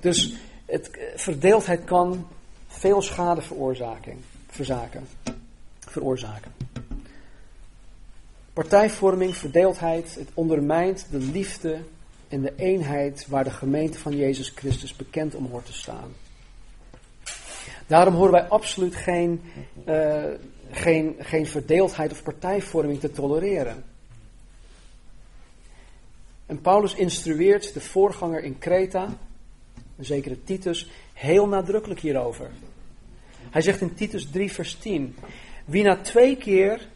[0.00, 2.28] Dus het, verdeeldheid kan
[2.66, 4.24] veel schade veroorzaken.
[4.46, 5.06] Veroorzaken.
[8.56, 11.78] Partijvorming, verdeeldheid, het ondermijnt de liefde
[12.28, 16.12] en de eenheid waar de gemeente van Jezus Christus bekend om hoort te staan.
[17.86, 19.42] Daarom horen wij absoluut geen,
[19.88, 20.24] uh,
[20.70, 23.84] geen, geen verdeeldheid of partijvorming te tolereren.
[26.46, 29.18] En Paulus instrueert de voorganger in Kreta,
[29.98, 32.50] een zekere Titus, heel nadrukkelijk hierover.
[33.50, 35.16] Hij zegt in Titus 3, vers 10:
[35.64, 36.94] Wie na twee keer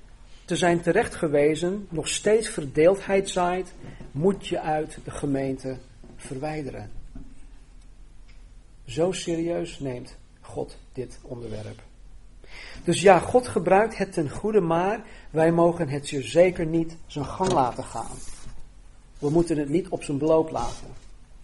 [0.50, 3.72] te zijn terechtgewezen nog steeds verdeeldheid zaait,
[4.10, 5.76] moet je uit de gemeente
[6.16, 6.90] verwijderen.
[8.86, 11.82] Zo serieus neemt God dit onderwerp.
[12.84, 17.26] Dus ja, God gebruikt het ten goede, maar wij mogen het je zeker niet zijn
[17.26, 18.16] gang laten gaan.
[19.18, 20.88] We moeten het niet op zijn beloop laten.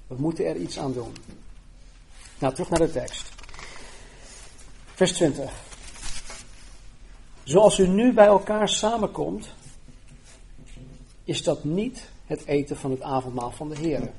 [0.07, 1.13] We moeten er iets aan doen.
[2.39, 3.33] Nou, terug naar de tekst.
[4.95, 5.66] Vers 20.
[7.47, 9.55] Zoals u nu bij elkaar samenkomt,
[11.25, 14.11] is dat niet het eten van het avondmaal van de Heer.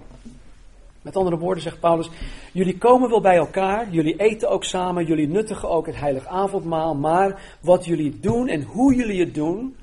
[1.02, 2.10] Met andere woorden zegt Paulus,
[2.54, 6.96] jullie komen wel bij elkaar, jullie eten ook samen, jullie nuttigen ook het heilig avondmaal,
[6.96, 9.78] maar wat jullie doen en hoe jullie het doen,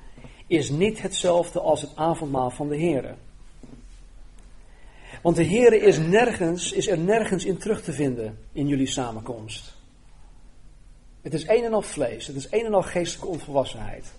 [0.46, 3.14] is niet hetzelfde als het avondmaal van de Heer.
[5.22, 9.73] Want de Heer is, nergens, is er nergens in terug te vinden in jullie samenkomst.
[11.24, 14.12] Het is een en al vlees, het is een en al geestelijke onvolwassenheid.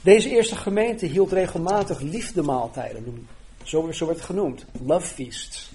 [0.00, 3.28] Deze eerste gemeente hield regelmatig liefdemaaltijden,
[3.62, 5.72] zo, zo werd het genoemd, love feasts,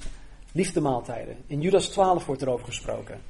[0.51, 1.37] liefdemaaltijden.
[1.47, 3.21] In Judas 12 wordt erover gesproken.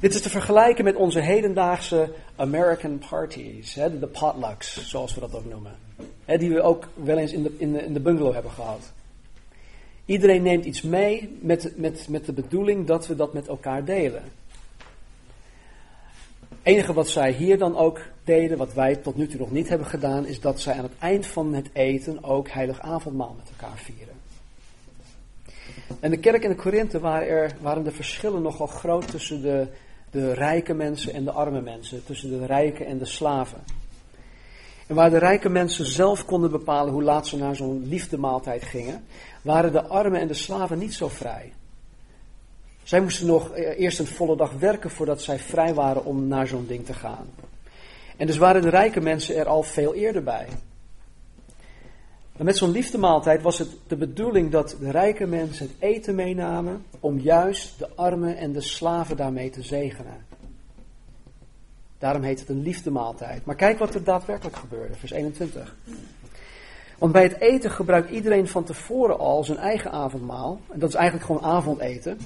[0.00, 5.44] Dit is te vergelijken met onze hedendaagse American parties, de potlucks, zoals we dat ook
[5.44, 5.72] noemen.
[6.26, 8.92] Die we ook wel eens in de, bungalow hebben gehad.
[10.04, 11.38] Iedereen neemt iets mee
[11.76, 14.22] met de bedoeling dat we dat met elkaar delen.
[16.62, 19.86] Enige wat zij hier dan ook deden, wat wij tot nu toe nog niet hebben
[19.86, 23.76] gedaan, is dat zij aan het eind van het eten ook heilig avondmaal met elkaar
[23.76, 24.14] vieren.
[26.00, 29.66] En de kerk in de Korinthe waren, er, de verschillen nogal groot tussen de,
[30.10, 33.60] de rijke mensen en de arme mensen, tussen de rijken en de slaven.
[34.86, 39.04] En waar de rijke mensen zelf konden bepalen hoe laat ze naar zo'n liefdemaaltijd gingen,
[39.42, 41.52] waren de armen en de slaven niet zo vrij.
[42.82, 46.46] Zij moesten nog eh, eerst een volle dag werken voordat zij vrij waren om naar
[46.46, 47.26] zo'n ding te gaan.
[48.16, 50.46] En dus waren de rijke mensen er al veel eerder bij.
[52.36, 56.84] En met zo'n liefdemaaltijd was het de bedoeling dat de rijke mensen het eten meenamen
[57.00, 60.26] om juist de armen en de slaven daarmee te zegenen.
[61.98, 63.44] Daarom heet het een liefdemaaltijd.
[63.44, 65.76] Maar kijk wat er daadwerkelijk gebeurde, vers 21.
[66.98, 70.60] Want bij het eten gebruikt iedereen van tevoren al zijn eigen avondmaal.
[70.70, 72.18] En dat is eigenlijk gewoon avondeten.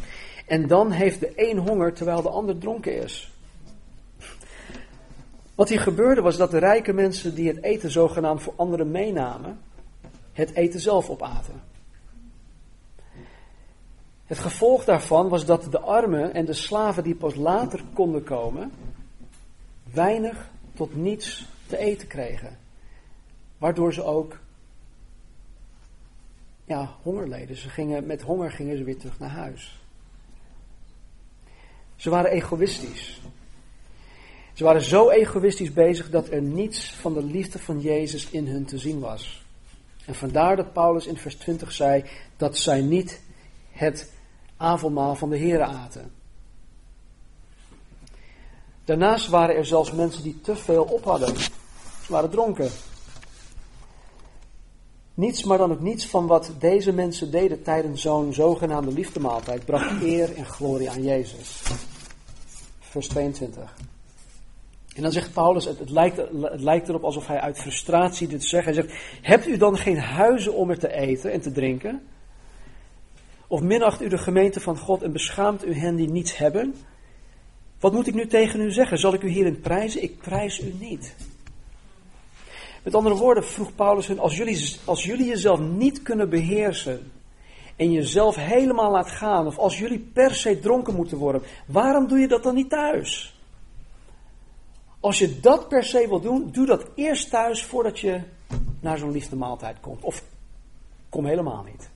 [0.47, 3.31] En dan heeft de een honger terwijl de ander dronken is.
[5.55, 9.59] Wat hier gebeurde was dat de rijke mensen die het eten zogenaamd voor anderen meenamen,
[10.33, 11.63] het eten zelf opaten.
[14.27, 18.73] Het gevolg daarvan was dat de armen en de slaven die pas later konden komen,
[19.93, 22.59] weinig tot niets te eten kregen.
[23.59, 24.39] Waardoor ze ook
[26.65, 27.57] ja, honger leden.
[27.57, 29.81] Ze gingen, met honger gingen ze weer terug naar huis.
[31.97, 33.21] Ze waren egoïstisch.
[34.53, 38.65] Ze waren zo egoïstisch bezig dat er niets van de liefde van Jezus in hun
[38.65, 39.45] te zien was.
[40.05, 42.05] En vandaar dat Paulus in vers 20 zei
[42.37, 43.21] dat zij niet
[43.71, 44.13] het
[44.57, 46.13] avondmaal van de Here aten.
[48.85, 51.37] Daarnaast waren er zelfs mensen die te veel op hadden.
[51.37, 51.51] Ze
[52.13, 52.71] waren dronken.
[55.17, 60.03] Niets, maar dan ook niets van wat deze mensen deden tijdens zo'n zogenaamde liefdemaaltijd bracht
[60.03, 61.63] eer en glorie aan Jezus.
[62.79, 63.75] Vers 22.
[64.95, 68.65] En dan zegt Paulus, het, lijkt, het lijkt erop alsof hij uit frustratie dit zegt.
[68.65, 72.03] Hij zegt, hebt u dan geen huizen om er te eten en te drinken?
[73.47, 76.75] Of minacht u de gemeente van God en beschaamt u hen die niets hebben?
[77.81, 78.99] Wat moet ik nu tegen u zeggen?
[78.99, 80.03] Zal ik u hierin prijzen?
[80.03, 81.15] Ik prijs u niet.
[82.87, 87.13] Met andere woorden vroeg Paulus hun, als jullie, als jullie jezelf niet kunnen beheersen
[87.77, 92.19] en jezelf helemaal laat gaan, of als jullie per se dronken moeten worden, waarom doe
[92.19, 93.41] je dat dan niet thuis?
[95.01, 98.21] Als je dat per se wil doen, doe dat eerst thuis voordat je
[98.81, 100.03] naar zo'n liefde maaltijd komt.
[100.03, 100.23] Of
[101.09, 101.91] kom helemaal niet.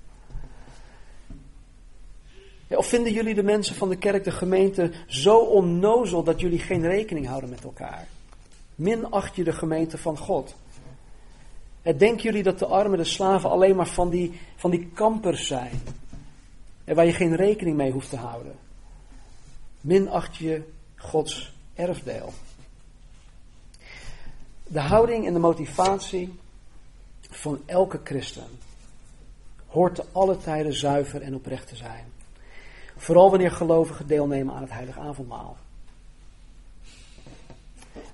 [2.79, 6.87] of vinden jullie de mensen van de kerk, de gemeente, zo onnozel dat jullie geen
[6.87, 8.07] rekening houden met elkaar?
[8.75, 10.55] Minacht je de gemeente van God?
[11.83, 15.47] En denken jullie dat de armen, de slaven alleen maar van die, van die kampers
[15.47, 15.83] zijn?
[16.85, 18.55] En waar je geen rekening mee hoeft te houden?
[19.81, 20.63] Minacht je
[20.97, 22.33] Gods erfdeel?
[24.67, 26.39] De houding en de motivatie
[27.31, 28.47] van elke christen
[29.67, 32.05] hoort te alle tijden zuiver en oprecht te zijn.
[32.97, 35.57] Vooral wanneer gelovigen deelnemen aan het heilig avondmaal.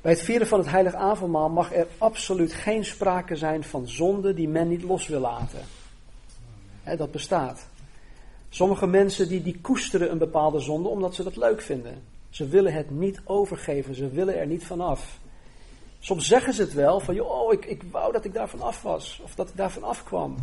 [0.07, 4.35] Bij het vieren van het heilig avondmaal mag er absoluut geen sprake zijn van zonde
[4.35, 5.61] die men niet los wil laten.
[6.97, 7.66] dat bestaat.
[8.49, 12.03] Sommige mensen die, die koesteren een bepaalde zonde omdat ze dat leuk vinden.
[12.29, 15.19] Ze willen het niet overgeven, ze willen er niet vanaf.
[15.99, 19.21] Soms zeggen ze het wel, van joh, ik, ik wou dat ik daar vanaf was,
[19.25, 20.37] of dat ik daar vanaf kwam.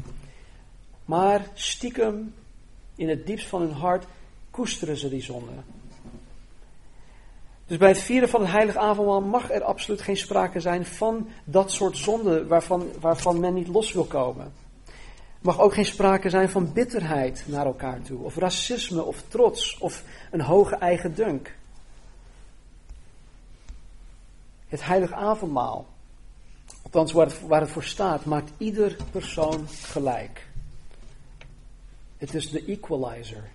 [1.06, 2.34] Maar stiekem,
[2.96, 4.06] in het diepst van hun hart,
[4.52, 5.54] koesteren ze die zonde.
[7.74, 11.30] Dus bij het vieren van het heilige avondmaal mag er absoluut geen sprake zijn van
[11.44, 14.46] dat soort zonde waarvan, waarvan men niet los wil komen.
[14.86, 14.94] Er
[15.42, 20.04] mag ook geen sprake zijn van bitterheid naar elkaar toe, of racisme, of trots, of
[20.32, 21.56] een hoge eigen dunk.
[24.68, 25.86] Het heilige avondmaal,
[26.84, 30.48] althans waar het, waar het voor staat, maakt ieder persoon gelijk.
[32.18, 33.50] Het is de equalizer.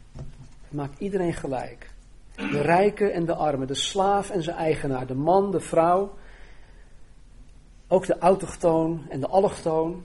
[0.62, 1.96] Het maakt iedereen gelijk.
[2.38, 6.14] De rijke en de arme, de slaaf en zijn eigenaar, de man, de vrouw,
[7.88, 10.05] ook de autochtoon en de allochtoon.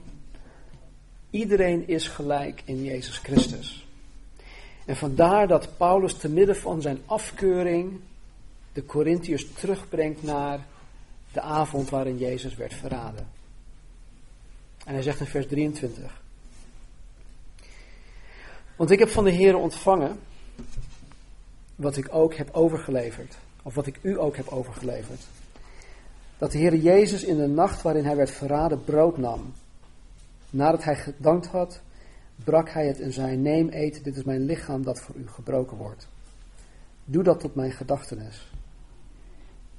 [1.30, 3.86] Iedereen is gelijk in Jezus Christus.
[4.84, 8.00] En vandaar dat Paulus te midden van zijn afkeuring
[8.72, 10.66] de Corinthiërs terugbrengt naar
[11.32, 13.28] de avond waarin Jezus werd verraden.
[14.84, 16.22] En hij zegt in vers 23.
[18.76, 20.18] Want ik heb van de Heer ontvangen
[21.76, 23.36] wat ik ook heb overgeleverd.
[23.62, 25.20] Of wat ik u ook heb overgeleverd.
[26.38, 29.52] Dat de Heer Jezus in de nacht waarin hij werd verraden brood nam.
[30.50, 31.80] Nadat hij gedankt had,
[32.44, 35.76] brak hij het en zei: Neem, eet, dit is mijn lichaam dat voor u gebroken
[35.76, 36.08] wordt.
[37.04, 38.52] Doe dat tot mijn gedachtenis.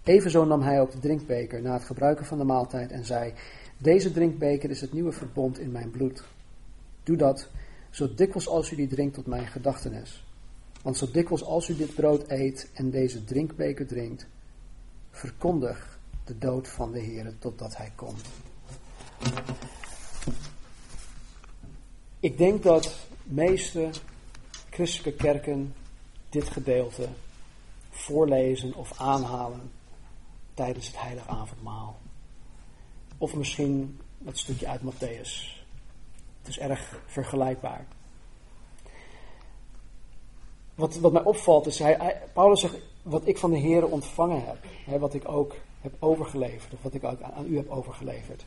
[0.03, 3.33] Evenzo nam hij ook de drinkbeker na het gebruiken van de maaltijd en zei:
[3.77, 6.23] Deze drinkbeker is het nieuwe verbond in mijn bloed.
[7.03, 7.49] Doe dat
[7.89, 10.24] zo dikwijls als u die drinkt tot mijn gedachtenis.
[10.85, 14.27] Want zo dikwijls als u dit brood eet en deze drinkbeker drinkt,
[15.11, 18.21] verkondig de dood van de Heer totdat hij komt.
[22.19, 23.89] Ik denk dat meeste
[24.69, 25.73] christelijke kerken
[26.29, 27.07] dit gedeelte
[27.89, 29.71] voorlezen of aanhalen
[30.53, 31.97] tijdens het heilige avondmaal.
[33.17, 35.63] Of misschien dat stukje uit Matthäus.
[36.39, 37.85] Het is erg vergelijkbaar.
[40.75, 44.57] Wat, wat mij opvalt is, hij, Paulus zegt, wat ik van de Heer ontvangen heb,
[44.85, 48.45] hè, wat ik ook heb overgeleverd, of wat ik ook aan, u heb overgeleverd.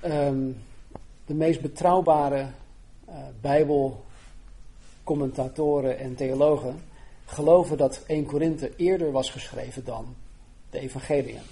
[0.00, 0.50] Ehm,
[1.26, 2.46] de meest betrouwbare
[3.08, 6.82] uh, Bijbelcommentatoren en theologen
[7.24, 10.14] geloven dat 1 Korinthe eerder was geschreven dan
[10.70, 11.42] de Evangeliën.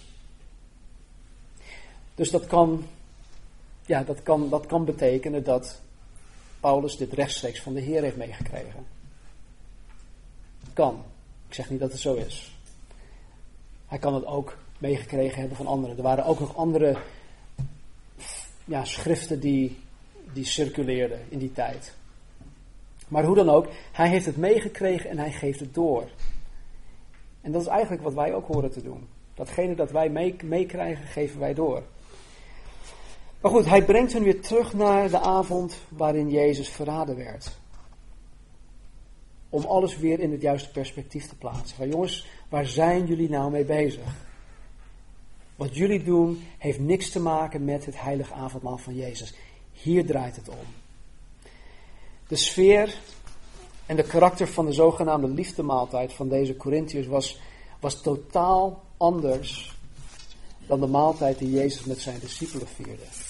[2.14, 2.84] Dus dat kan,
[3.86, 5.80] ja, dat kan, dat kan betekenen dat
[6.64, 8.86] Paulus dit rechtstreeks van de Heer heeft meegekregen.
[10.72, 11.02] Kan.
[11.48, 12.56] Ik zeg niet dat het zo is.
[13.86, 15.96] Hij kan het ook meegekregen hebben van anderen.
[15.96, 16.96] Er waren ook nog andere
[18.64, 19.78] ja, schriften die,
[20.32, 21.94] die circuleerden in die tijd.
[23.08, 26.08] Maar hoe dan ook, hij heeft het meegekregen en hij geeft het door.
[27.40, 29.08] En dat is eigenlijk wat wij ook horen te doen.
[29.34, 31.82] Datgene dat wij meekrijgen, geven wij door.
[33.44, 37.58] Maar goed, hij brengt hen weer terug naar de avond waarin Jezus verraden werd.
[39.48, 41.76] Om alles weer in het juiste perspectief te plaatsen.
[41.78, 44.26] Maar jongens, waar zijn jullie nou mee bezig?
[45.56, 49.34] Wat jullie doen heeft niks te maken met het heilige avondmaal van Jezus.
[49.72, 50.66] Hier draait het om.
[52.28, 52.98] De sfeer
[53.86, 57.40] en de karakter van de zogenaamde liefdemaaltijd van deze Corinthiërs was,
[57.80, 59.78] was totaal anders
[60.66, 63.23] dan de maaltijd die Jezus met zijn discipelen vierde.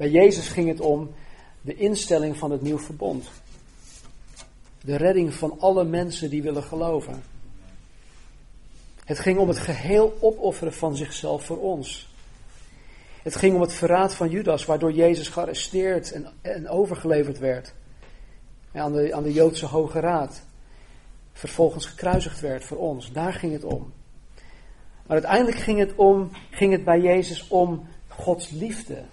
[0.00, 1.10] Bij Jezus ging het om
[1.60, 3.30] de instelling van het nieuw verbond.
[4.80, 7.22] De redding van alle mensen die willen geloven.
[9.04, 12.14] Het ging om het geheel opofferen van zichzelf voor ons.
[13.22, 17.74] Het ging om het verraad van Judas, waardoor Jezus gearresteerd en, en overgeleverd werd
[18.72, 20.42] aan, de, aan de Joodse Hoge Raad.
[21.32, 23.12] Vervolgens gekruisigd werd voor ons.
[23.12, 23.92] Daar ging het om.
[25.06, 29.04] Maar uiteindelijk ging het, om, ging het bij Jezus om Gods liefde.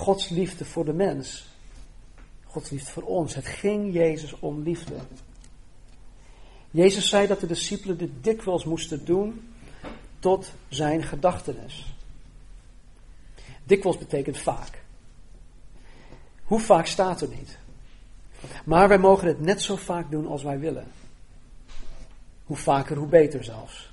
[0.00, 1.46] Gods liefde voor de mens.
[2.44, 3.34] Gods liefde voor ons.
[3.34, 4.94] Het ging Jezus om liefde.
[6.70, 9.52] Jezus zei dat de discipelen dit dikwijls moesten doen
[10.18, 11.94] tot zijn gedachtenis.
[13.64, 14.82] Dikwijls betekent vaak.
[16.44, 17.58] Hoe vaak staat er niet?
[18.64, 20.86] Maar wij mogen het net zo vaak doen als wij willen.
[22.44, 23.92] Hoe vaker, hoe beter zelfs.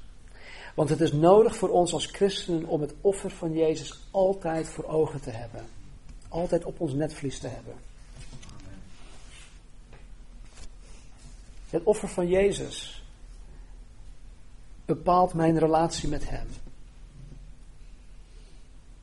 [0.75, 4.85] Want het is nodig voor ons als christenen om het offer van Jezus altijd voor
[4.85, 5.76] ogen te hebben.
[6.37, 7.73] Altijd op ons netvlies te hebben.
[11.69, 13.03] Het offer van Jezus
[14.85, 16.47] bepaalt mijn relatie met Hem.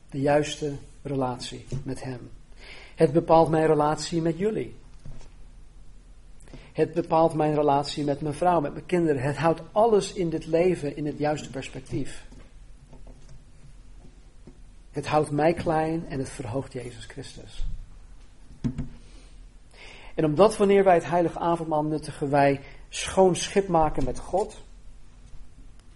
[0.09, 2.29] De juiste relatie met Hem.
[2.95, 4.75] Het bepaalt mijn relatie met jullie.
[6.73, 9.21] Het bepaalt mijn relatie met mijn vrouw, met mijn kinderen.
[9.21, 12.25] Het houdt alles in dit leven in het juiste perspectief.
[14.95, 17.65] Het houdt mij klein en het verhoogt Jezus Christus.
[20.13, 24.61] En omdat wanneer wij het heilige avondmaal nuttigen, wij schoon schip maken met God,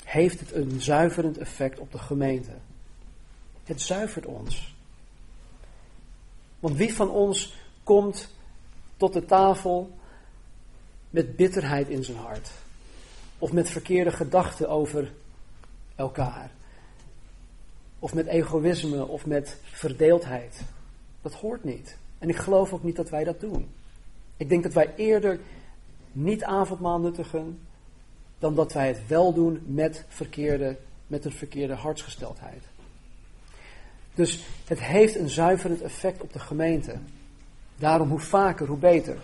[0.04, 2.52] heeft het een zuiverend effect op de gemeente.
[3.64, 4.76] Het zuivert ons.
[6.60, 8.34] Want wie van ons komt
[8.98, 9.98] tot de tafel
[11.10, 12.50] met bitterheid in zijn hart?
[13.38, 15.14] Of met verkeerde gedachten over
[15.96, 16.52] elkaar?
[18.00, 20.62] Of met egoïsme of met verdeeldheid?
[21.22, 21.98] Dat hoort niet.
[22.18, 23.70] En ik geloof ook niet dat wij dat doen.
[24.38, 25.40] Ik denk dat wij eerder
[26.12, 27.60] niet avondmaal nuttigen
[28.40, 30.78] dan dat wij het wel doen met, verkeerde,
[31.08, 32.64] met een verkeerde hartsgesteldheid.
[34.14, 36.96] Dus het heeft een zuiverend effect op de gemeente.
[37.76, 39.18] Daarom hoe vaker, hoe beter.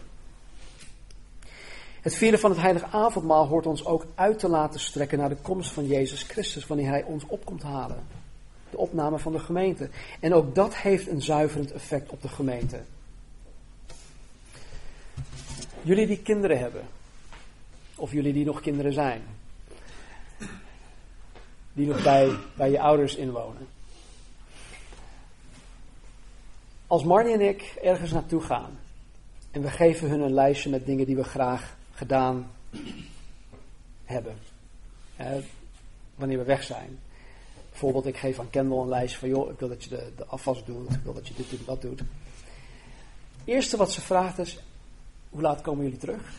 [2.01, 5.37] Het vieren van het heilige avondmaal hoort ons ook uit te laten strekken naar de
[5.41, 8.03] komst van Jezus Christus, wanneer Hij ons opkomt halen.
[8.75, 9.89] De opname van de gemeente.
[10.19, 12.81] En ook dat heeft een zuiverend effect op de gemeente.
[15.81, 16.83] Jullie die kinderen hebben,
[17.95, 19.21] of jullie die nog kinderen zijn,
[21.73, 23.67] die nog bij, bij je ouders inwonen.
[26.87, 28.79] Als Marnie en ik ergens naartoe gaan
[29.51, 32.51] en we geven hun een lijstje met dingen die we graag gedaan
[34.05, 34.35] hebben,
[36.15, 36.99] wanneer we weg zijn.
[37.75, 40.25] Bijvoorbeeld, ik geef aan Kendall een lijstje van, joh, ik wil dat je de, de
[40.25, 41.99] afwas doet, ik wil dat je dit doet, dat doet.
[41.99, 42.07] Het
[43.45, 44.59] eerste wat ze vraagt is,
[45.29, 46.21] hoe laat komen jullie terug?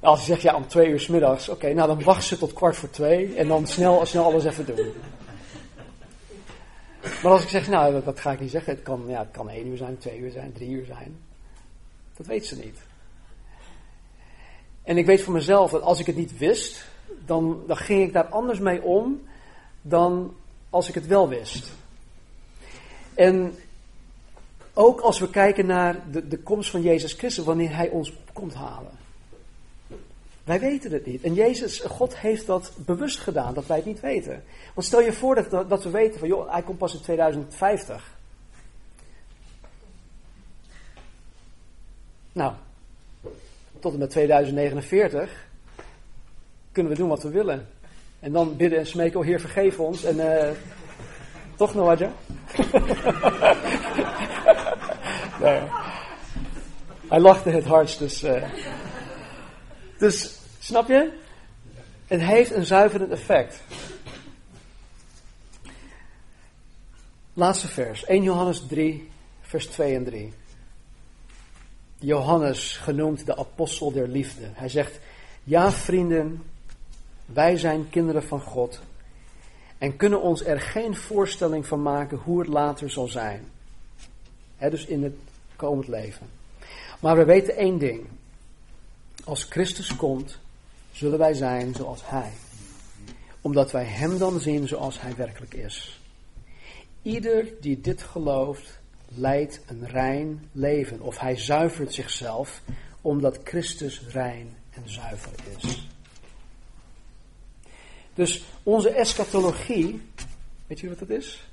[0.00, 2.52] Als je zegt ja om twee uur s middags, oké, nou dan wacht ze tot
[2.52, 4.92] kwart voor twee en dan snel, snel alles even doen.
[7.22, 9.30] Maar als ik zeg, nou dat, dat, ga ik niet zeggen, het kan, ja, het
[9.30, 11.16] kan één uur zijn, twee uur zijn, drie uur zijn.
[12.16, 12.78] Dat weet ze niet.
[14.84, 16.84] En ik weet voor mezelf dat als ik het niet wist,
[17.26, 19.22] dan, dan ging ik daar anders mee om
[19.82, 20.34] dan
[20.70, 21.72] als ik het wel wist.
[23.14, 23.54] En
[24.74, 28.54] ook als we kijken naar de, de komst van Jezus Christus, wanneer Hij ons komt
[28.54, 29.02] halen.
[30.44, 31.22] Wij weten het niet.
[31.22, 34.44] En Jezus, God heeft dat bewust gedaan, dat wij het niet weten.
[34.74, 38.16] Want stel je voor dat, dat we weten van, joh, hij komt pas in 2050.
[42.32, 42.52] Nou,
[43.84, 45.46] tot en met 2049
[46.72, 47.68] kunnen we doen wat we willen.
[48.20, 50.04] En dan bidden en smeken, oh Heer, vergeef ons.
[50.04, 50.50] En uh,
[51.56, 52.12] toch, Noadja?
[55.42, 55.60] nee.
[57.08, 58.22] Hij lachte het hardst, dus...
[58.22, 58.44] Uh,
[59.98, 61.12] dus, snap je?
[62.06, 63.62] Het heeft een zuiverend effect.
[67.32, 69.10] Laatste vers, 1 Johannes 3,
[69.40, 70.32] vers 2 en 3.
[71.98, 74.44] Johannes, genoemd de apostel der liefde.
[74.52, 74.98] Hij zegt,
[75.44, 76.42] ja vrienden,
[77.26, 78.80] wij zijn kinderen van God
[79.78, 83.44] en kunnen ons er geen voorstelling van maken hoe het later zal zijn.
[84.58, 85.14] dus in het
[85.56, 86.26] komend leven.
[87.00, 88.06] Maar we weten één ding.
[89.24, 90.38] Als Christus komt,
[90.92, 92.30] zullen wij zijn zoals Hij.
[93.40, 96.00] Omdat wij Hem dan zien zoals Hij werkelijk is.
[97.02, 98.78] Ieder die dit gelooft,
[99.16, 101.00] leidt een rein leven.
[101.00, 102.62] Of hij zuivert zichzelf,
[103.00, 105.88] omdat Christus rein en zuiver is.
[108.14, 110.00] Dus onze eschatologie,
[110.66, 111.48] weet je wat dat is?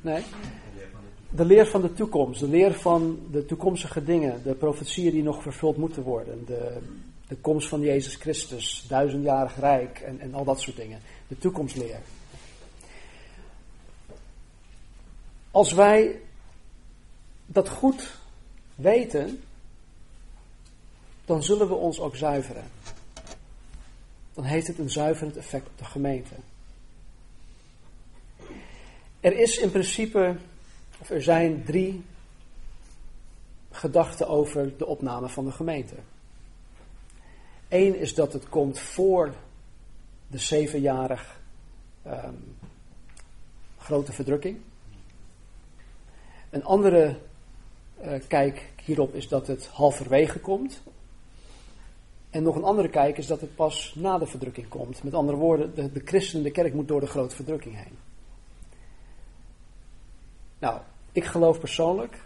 [0.00, 0.22] Nee?
[1.30, 5.42] De leer van de toekomst, de leer van de toekomstige dingen, de profetieën die nog
[5.42, 6.76] vervuld moeten worden, de,
[7.28, 11.00] de komst van Jezus Christus, duizendjarig rijk en, en al dat soort dingen.
[11.28, 12.00] De toekomstleer.
[15.50, 16.20] Als wij
[17.52, 18.16] dat goed
[18.74, 19.42] weten,
[21.24, 22.64] dan zullen we ons ook zuiveren
[24.40, 26.34] dan heeft het een zuiverend effect op de gemeente.
[29.20, 30.36] Er is in principe,
[30.98, 32.04] of er zijn drie
[33.70, 35.94] gedachten over de opname van de gemeente.
[37.68, 39.34] Eén is dat het komt voor
[40.26, 41.40] de zevenjarig
[42.06, 42.56] um,
[43.78, 44.58] grote verdrukking.
[46.50, 47.18] Een andere
[48.28, 50.82] kijk hierop is dat het halverwege komt.
[52.30, 55.02] En nog een andere kijk is dat het pas na de verdrukking komt.
[55.02, 57.98] Met andere woorden, de, de christen, de kerk moet door de grote verdrukking heen.
[60.58, 60.80] Nou,
[61.12, 62.20] ik geloof persoonlijk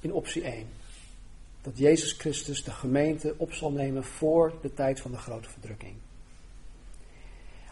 [0.00, 0.66] in optie 1.
[1.62, 5.94] Dat Jezus Christus de gemeente op zal nemen voor de tijd van de grote verdrukking.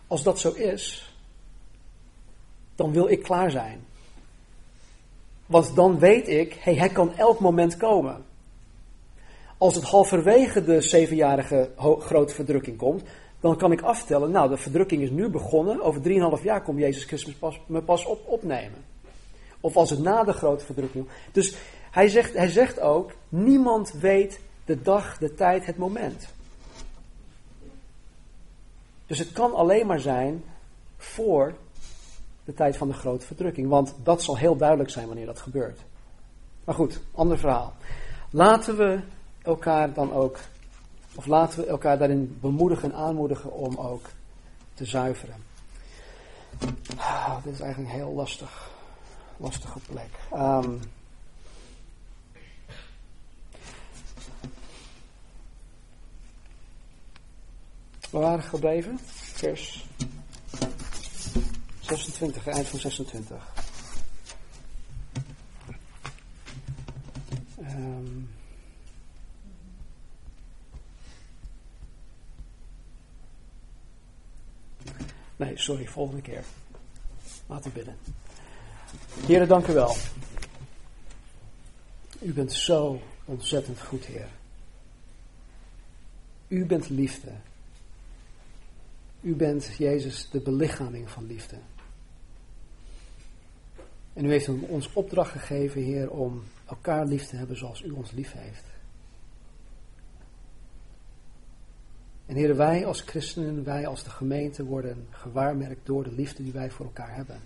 [0.06, 1.14] Als dat zo is,
[2.74, 3.84] dan wil ik klaar zijn.
[5.46, 8.24] Want dan weet ik, hey, hij kan elk moment komen.
[9.58, 13.02] Als het halverwege de zevenjarige grote verdrukking komt,
[13.40, 16.02] dan kan ik aftellen, nou, de verdrukking is nu begonnen, over
[16.38, 18.84] 3,5 jaar komt Jezus Christus pas, me pas op, opnemen.
[19.60, 21.06] Of als het na de grote verdrukking.
[21.32, 21.56] Dus
[21.90, 26.28] hij zegt, hij zegt ook, niemand weet de dag, de tijd, het moment.
[29.06, 30.44] Dus het kan alleen maar zijn
[30.96, 31.54] voor
[32.44, 33.68] de tijd van de grote verdrukking.
[33.68, 35.80] Want dat zal heel duidelijk zijn wanneer dat gebeurt.
[36.64, 37.74] Maar goed, ander verhaal.
[38.30, 39.00] Laten we
[39.42, 40.38] elkaar dan ook,
[41.14, 44.10] of laten we elkaar daarin bemoedigen en aanmoedigen om ook
[44.74, 45.36] te zuiveren.
[46.96, 48.70] Ah, dit is eigenlijk een heel lastig,
[49.36, 50.10] lastige plek.
[50.34, 50.80] Um,
[58.10, 59.86] we waren gebleven, vers
[61.96, 63.36] 26, eind van 26.
[67.58, 68.06] Um, ehm.
[75.36, 76.44] nee, sorry, volgende keer.
[77.46, 77.96] Laten we bidden.
[79.26, 79.96] Heren, dank u wel.
[82.20, 84.28] U bent zo ontzettend goed, Heer.
[86.48, 87.32] U bent liefde.
[89.20, 91.56] U bent, Jezus, de belichaming van liefde.
[94.12, 98.10] En u heeft ons opdracht gegeven, Heer, om elkaar lief te hebben zoals u ons
[98.10, 98.64] lief heeft.
[102.26, 106.52] En Heer, wij als christenen, wij als de gemeente worden gewaarmerkt door de liefde die
[106.52, 107.40] wij voor elkaar hebben.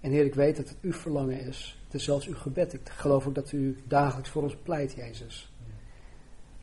[0.00, 1.80] En Heer, ik weet dat het uw verlangen is.
[1.84, 2.72] Het is zelfs uw gebed.
[2.72, 5.52] Ik geloof ook dat u dagelijks voor ons pleit, Jezus.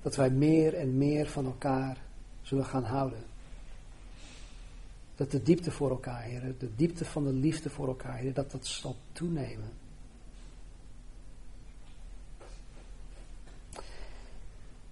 [0.01, 1.97] Dat wij meer en meer van elkaar
[2.41, 3.23] zullen gaan houden.
[5.21, 8.65] Dat de diepte voor elkaar, Heer, de diepte van de liefde voor elkaar, dat dat
[8.65, 9.71] zal toenemen.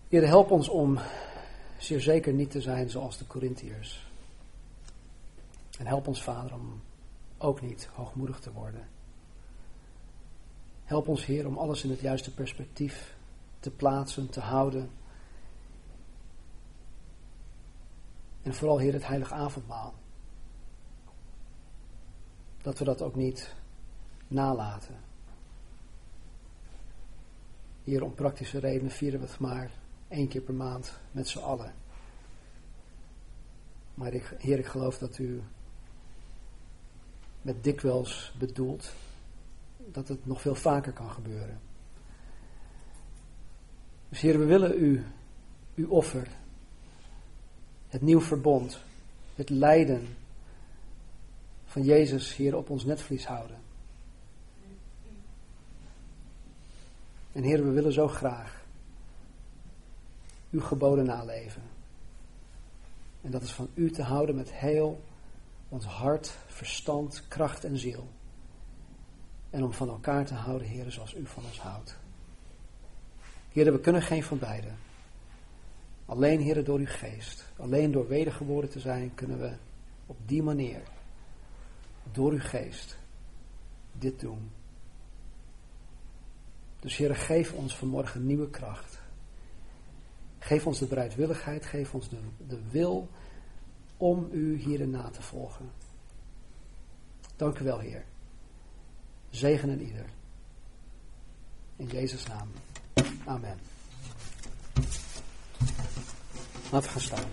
[0.07, 0.99] Heer, help ons om
[1.77, 4.07] zeer zeker niet te zijn zoals de Corinthiërs.
[5.79, 6.81] En help ons, Vader, om
[7.37, 8.87] ook niet hoogmoedig te worden.
[10.83, 13.15] Help ons, Heer, om alles in het juiste perspectief
[13.59, 14.89] te plaatsen, te houden.
[18.41, 19.93] En vooral, Heer, het heilige avondmaal
[22.61, 23.53] dat we dat ook niet
[24.27, 24.95] nalaten.
[27.83, 29.71] Hier om praktische redenen vieren we het maar
[30.07, 31.73] één keer per maand met z'n allen.
[33.93, 35.41] Maar ik, Heer, ik geloof dat u
[37.41, 38.93] met dikwijls bedoelt
[39.77, 41.59] dat het nog veel vaker kan gebeuren.
[44.09, 45.05] Dus Heer, we willen u,
[45.75, 46.27] uw offer,
[47.87, 48.79] het nieuw verbond,
[49.35, 50.07] het lijden
[51.79, 53.57] van Jezus hier op ons netvlies houden.
[57.31, 58.65] En Heer, we willen zo graag
[60.51, 61.61] uw geboden naleven.
[63.21, 65.01] En dat is van u te houden met heel
[65.69, 68.07] ons hart, verstand, kracht en ziel.
[69.49, 71.97] En om van elkaar te houden, Heer, zoals u van ons houdt.
[73.51, 74.77] Heer, we kunnen geen van beiden.
[76.05, 79.53] Alleen, Heer, door uw geest, alleen door wedergeboren te zijn, kunnen we
[80.05, 80.81] op die manier
[82.11, 82.97] door uw geest
[83.91, 84.51] dit doen.
[86.79, 88.99] Dus Heer, geef ons vanmorgen nieuwe kracht.
[90.39, 93.09] Geef ons de bereidwilligheid, geef ons de, de wil
[93.97, 95.71] om u hierin na te volgen.
[97.35, 98.05] Dank u wel, Heer.
[99.29, 100.05] Zegen en ieder.
[101.75, 102.49] In Jezus' naam.
[103.25, 103.57] Amen.
[106.71, 107.27] Laten we gaan staan.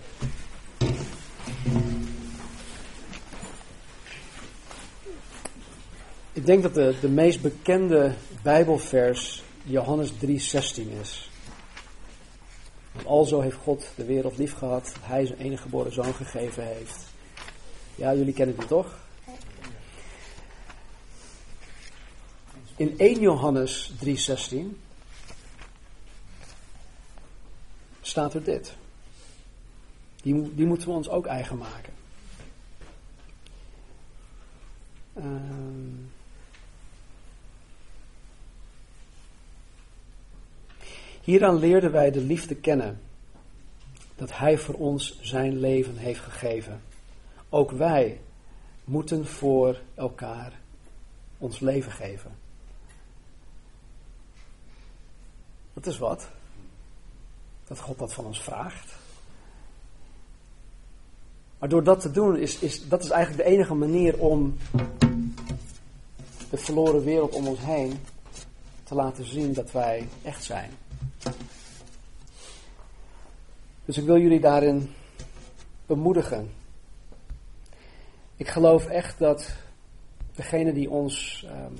[6.37, 10.17] Ik denk dat de, de meest bekende Bijbelvers Johannes 3,16
[11.01, 11.29] is.
[12.91, 16.65] Want alzo heeft God de wereld lief gehad, dat hij zijn enige geboren zoon gegeven
[16.65, 17.05] heeft.
[17.95, 18.97] Ja, jullie kennen die toch?
[22.75, 24.57] In 1 Johannes 3,16
[28.01, 28.75] staat er dit.
[30.21, 31.93] Die, die moeten we ons ook eigen maken.
[35.17, 36.15] Um,
[41.27, 42.99] Hieraan leerden wij de liefde kennen,
[44.15, 46.81] dat Hij voor ons zijn leven heeft gegeven.
[47.49, 48.21] Ook wij
[48.83, 50.53] moeten voor elkaar
[51.37, 52.31] ons leven geven.
[55.73, 56.29] Dat is wat.
[57.67, 58.95] Dat God dat van ons vraagt.
[61.59, 64.57] Maar door dat te doen, is, is, dat is eigenlijk de enige manier om
[66.49, 67.99] de verloren wereld om ons heen
[68.83, 70.71] te laten zien dat wij echt zijn.
[73.85, 74.93] Dus ik wil jullie daarin
[75.85, 76.53] bemoedigen.
[78.35, 79.55] Ik geloof echt dat
[80.35, 81.73] degene die ons ehm,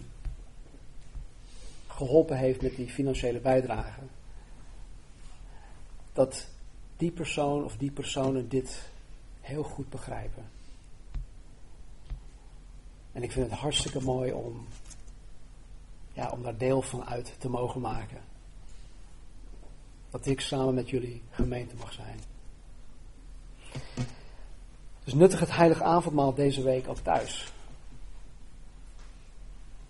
[1.87, 4.01] geholpen heeft met die financiële bijdrage,
[6.13, 6.47] dat
[6.97, 8.89] die persoon of die personen dit
[9.41, 10.49] heel goed begrijpen.
[13.11, 14.67] En ik vind het hartstikke mooi om,
[16.13, 18.21] ja, om daar deel van uit te mogen maken.
[20.17, 22.19] Dat ik samen met jullie gemeente mag zijn.
[25.03, 27.53] Dus nuttig het heilige avondmaal deze week ook thuis.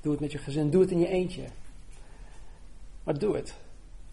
[0.01, 1.43] Doe het met je gezin, doe het in je eentje.
[3.03, 3.55] Maar doe het.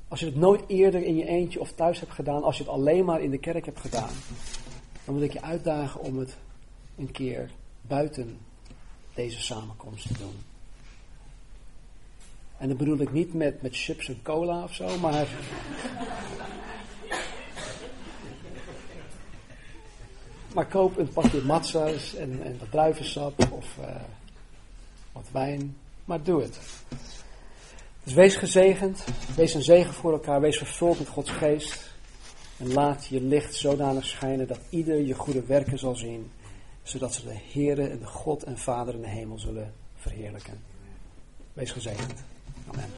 [0.08, 2.72] Als je het nooit eerder in je eentje of thuis hebt gedaan, als je het
[2.72, 4.14] alleen maar in de kerk hebt gedaan,
[5.04, 6.36] dan moet ik je uitdagen om het
[6.96, 7.50] een keer
[7.80, 8.38] buiten
[9.14, 10.53] deze samenkomst te doen.
[12.64, 15.28] En dat bedoel ik niet met, met chips en cola of zo, maar.
[20.54, 23.86] maar koop een pakje matza's en, en wat druivensap of uh,
[25.12, 25.76] wat wijn.
[26.04, 26.58] Maar doe het.
[28.04, 29.04] Dus wees gezegend,
[29.36, 31.90] wees een zegen voor elkaar, wees vervuld met Gods geest.
[32.56, 36.30] En laat je licht zodanig schijnen dat ieder je goede werken zal zien,
[36.82, 40.62] zodat ze de Heere en de God en Vader in de hemel zullen verheerlijken.
[41.52, 42.32] Wees gezegend.
[42.70, 42.90] Amen.